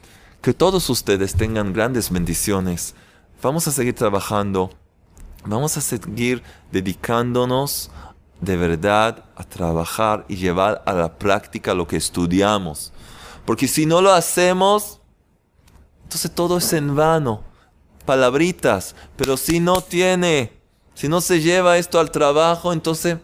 que 0.43 0.53
todos 0.53 0.91
ustedes 0.91 1.35
tengan 1.35 1.73
grandes 1.73 2.11
bendiciones. 2.11 2.95
Vamos 3.41 3.69
a 3.69 3.73
seguir 3.73 3.95
trabajando. 3.95 4.71
Vamos 5.45 5.77
a 5.77 5.81
seguir 5.81 6.43
dedicándonos 6.73 7.91
de 8.41 8.57
verdad 8.57 9.25
a 9.37 9.45
trabajar 9.45 10.25
y 10.29 10.35
llevar 10.35 10.83
a 10.85 10.93
la 10.93 11.17
práctica 11.17 11.75
lo 11.75 11.87
que 11.87 11.97
estudiamos. 11.97 12.93
Porque 13.47 13.69
si 13.69 13.87
no 13.87 14.03
lo 14.03 14.13
hacemos, 14.13 15.01
entonces 16.03 16.33
todo 16.35 16.59
es 16.59 16.73
en 16.73 16.97
vano. 16.97 17.45
Palabritas. 18.05 18.97
Pero 19.17 19.37
si 19.37 19.61
no 19.61 19.81
tiene, 19.81 20.61
si 20.95 21.09
no 21.09 21.21
se 21.21 21.41
lleva 21.41 21.79
esto 21.79 22.01
al 22.01 22.11
trabajo, 22.11 22.73
entonces 22.73 23.19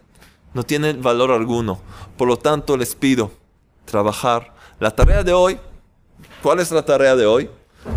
no 0.54 0.62
tiene 0.62 0.92
valor 0.92 1.32
alguno. 1.32 1.80
Por 2.16 2.28
lo 2.28 2.38
tanto, 2.38 2.76
les 2.76 2.94
pido 2.94 3.32
trabajar. 3.84 4.54
La 4.78 4.92
tarea 4.92 5.24
de 5.24 5.32
hoy, 5.32 5.58
¿cuál 6.42 6.60
es 6.60 6.70
la 6.70 6.84
tarea 6.84 7.16
de 7.16 7.26
hoy? 7.26 7.50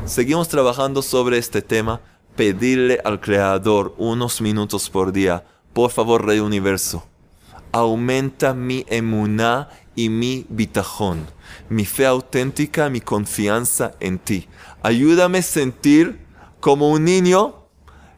Seguimos 0.05 0.47
trabajando 0.47 1.01
sobre 1.01 1.37
este 1.37 1.61
tema, 1.61 2.01
pedirle 2.35 2.99
al 3.03 3.19
Creador 3.19 3.93
unos 3.97 4.41
minutos 4.41 4.89
por 4.89 5.11
día. 5.11 5.43
Por 5.73 5.91
favor, 5.91 6.25
Rey 6.25 6.39
Universo, 6.39 7.03
aumenta 7.71 8.53
mi 8.53 8.85
emuná 8.89 9.69
y 9.95 10.09
mi 10.09 10.45
bitajón, 10.49 11.27
mi 11.69 11.85
fe 11.85 12.05
auténtica, 12.05 12.89
mi 12.89 13.01
confianza 13.01 13.93
en 13.99 14.19
ti. 14.19 14.47
Ayúdame 14.83 15.39
a 15.39 15.43
sentir 15.43 16.19
como 16.59 16.89
un 16.91 17.03
niño 17.03 17.55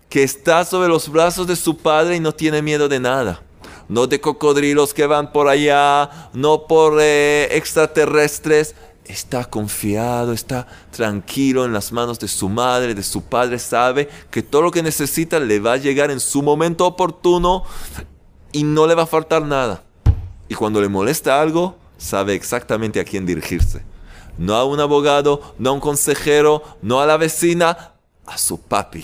que 0.09 0.23
está 0.23 0.63
sobre 0.65 0.89
los 0.89 1.09
brazos 1.09 1.47
de 1.47 1.55
su 1.55 1.77
padre 1.77 2.15
y 2.15 2.19
no 2.19 2.33
tiene 2.33 2.61
miedo 2.61 2.87
de 2.87 2.99
nada. 2.99 3.41
No 3.89 4.07
de 4.07 4.21
cocodrilos 4.21 4.93
que 4.93 5.07
van 5.07 5.31
por 5.31 5.47
allá, 5.47 6.29
no 6.33 6.67
por 6.67 6.99
eh, 7.01 7.49
extraterrestres. 7.51 8.75
Está 9.05 9.45
confiado, 9.45 10.31
está 10.31 10.65
tranquilo 10.91 11.65
en 11.65 11.73
las 11.73 11.91
manos 11.91 12.19
de 12.19 12.27
su 12.27 12.47
madre, 12.47 12.95
de 12.95 13.03
su 13.03 13.21
padre. 13.21 13.59
Sabe 13.59 14.09
que 14.31 14.41
todo 14.41 14.61
lo 14.61 14.71
que 14.71 14.81
necesita 14.81 15.39
le 15.39 15.59
va 15.59 15.73
a 15.73 15.77
llegar 15.77 16.09
en 16.09 16.19
su 16.19 16.41
momento 16.41 16.85
oportuno 16.85 17.63
y 18.51 18.63
no 18.63 18.87
le 18.87 18.95
va 18.95 19.03
a 19.03 19.07
faltar 19.07 19.41
nada. 19.41 19.83
Y 20.47 20.55
cuando 20.55 20.79
le 20.79 20.87
molesta 20.87 21.41
algo, 21.41 21.75
sabe 21.97 22.33
exactamente 22.33 22.99
a 22.99 23.03
quién 23.03 23.25
dirigirse. 23.25 23.83
No 24.37 24.55
a 24.55 24.63
un 24.63 24.79
abogado, 24.79 25.55
no 25.59 25.71
a 25.71 25.73
un 25.73 25.79
consejero, 25.79 26.63
no 26.81 27.01
a 27.01 27.05
la 27.05 27.17
vecina, 27.17 27.93
a 28.25 28.37
su 28.37 28.61
papi. 28.61 29.03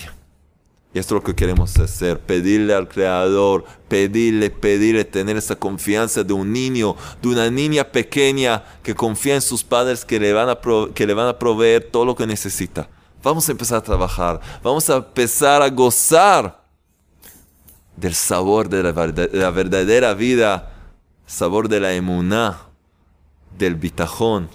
Y 0.91 0.97
esto 0.97 1.15
es 1.15 1.21
lo 1.21 1.23
que 1.23 1.35
queremos 1.35 1.77
hacer, 1.77 2.19
pedirle 2.19 2.73
al 2.73 2.87
Creador, 2.87 3.63
pedirle, 3.87 4.49
pedirle, 4.49 5.05
tener 5.05 5.37
esa 5.37 5.55
confianza 5.55 6.23
de 6.23 6.33
un 6.33 6.51
niño, 6.51 6.95
de 7.21 7.27
una 7.27 7.51
niña 7.51 7.83
pequeña 7.83 8.63
que 8.81 8.95
confía 8.95 9.35
en 9.35 9.41
sus 9.41 9.63
padres 9.63 10.03
que 10.03 10.19
le 10.19 10.33
van 10.33 10.49
a, 10.49 10.59
que 10.95 11.05
le 11.05 11.13
van 11.13 11.27
a 11.27 11.37
proveer 11.37 11.91
todo 11.91 12.05
lo 12.05 12.15
que 12.15 12.25
necesita. 12.25 12.89
Vamos 13.21 13.47
a 13.47 13.51
empezar 13.51 13.77
a 13.77 13.83
trabajar, 13.83 14.41
vamos 14.63 14.89
a 14.89 14.97
empezar 14.97 15.61
a 15.61 15.69
gozar 15.69 16.63
del 17.95 18.15
sabor 18.15 18.67
de 18.67 18.81
la, 18.81 18.91
de 18.91 19.29
la 19.31 19.51
verdadera 19.51 20.15
vida, 20.15 20.73
sabor 21.27 21.69
de 21.69 21.81
la 21.81 21.93
emuná, 21.93 22.61
del 23.59 23.75
bitajón, 23.75 24.49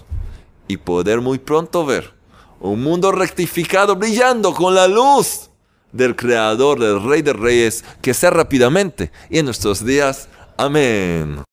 y 0.67 0.75
poder 0.75 1.21
muy 1.21 1.39
pronto 1.39 1.85
ver 1.85 2.13
un 2.59 2.83
mundo 2.83 3.13
rectificado 3.13 3.95
brillando 3.95 4.53
con 4.53 4.75
la 4.75 4.87
luz 4.87 5.49
del 5.95 6.15
Creador, 6.15 6.79
del 6.79 7.01
Rey 7.01 7.21
de 7.21 7.33
Reyes, 7.33 7.83
que 8.01 8.13
sea 8.13 8.29
rápidamente 8.29 9.11
y 9.29 9.39
en 9.39 9.45
nuestros 9.45 9.85
días. 9.85 10.29
Amén. 10.57 11.43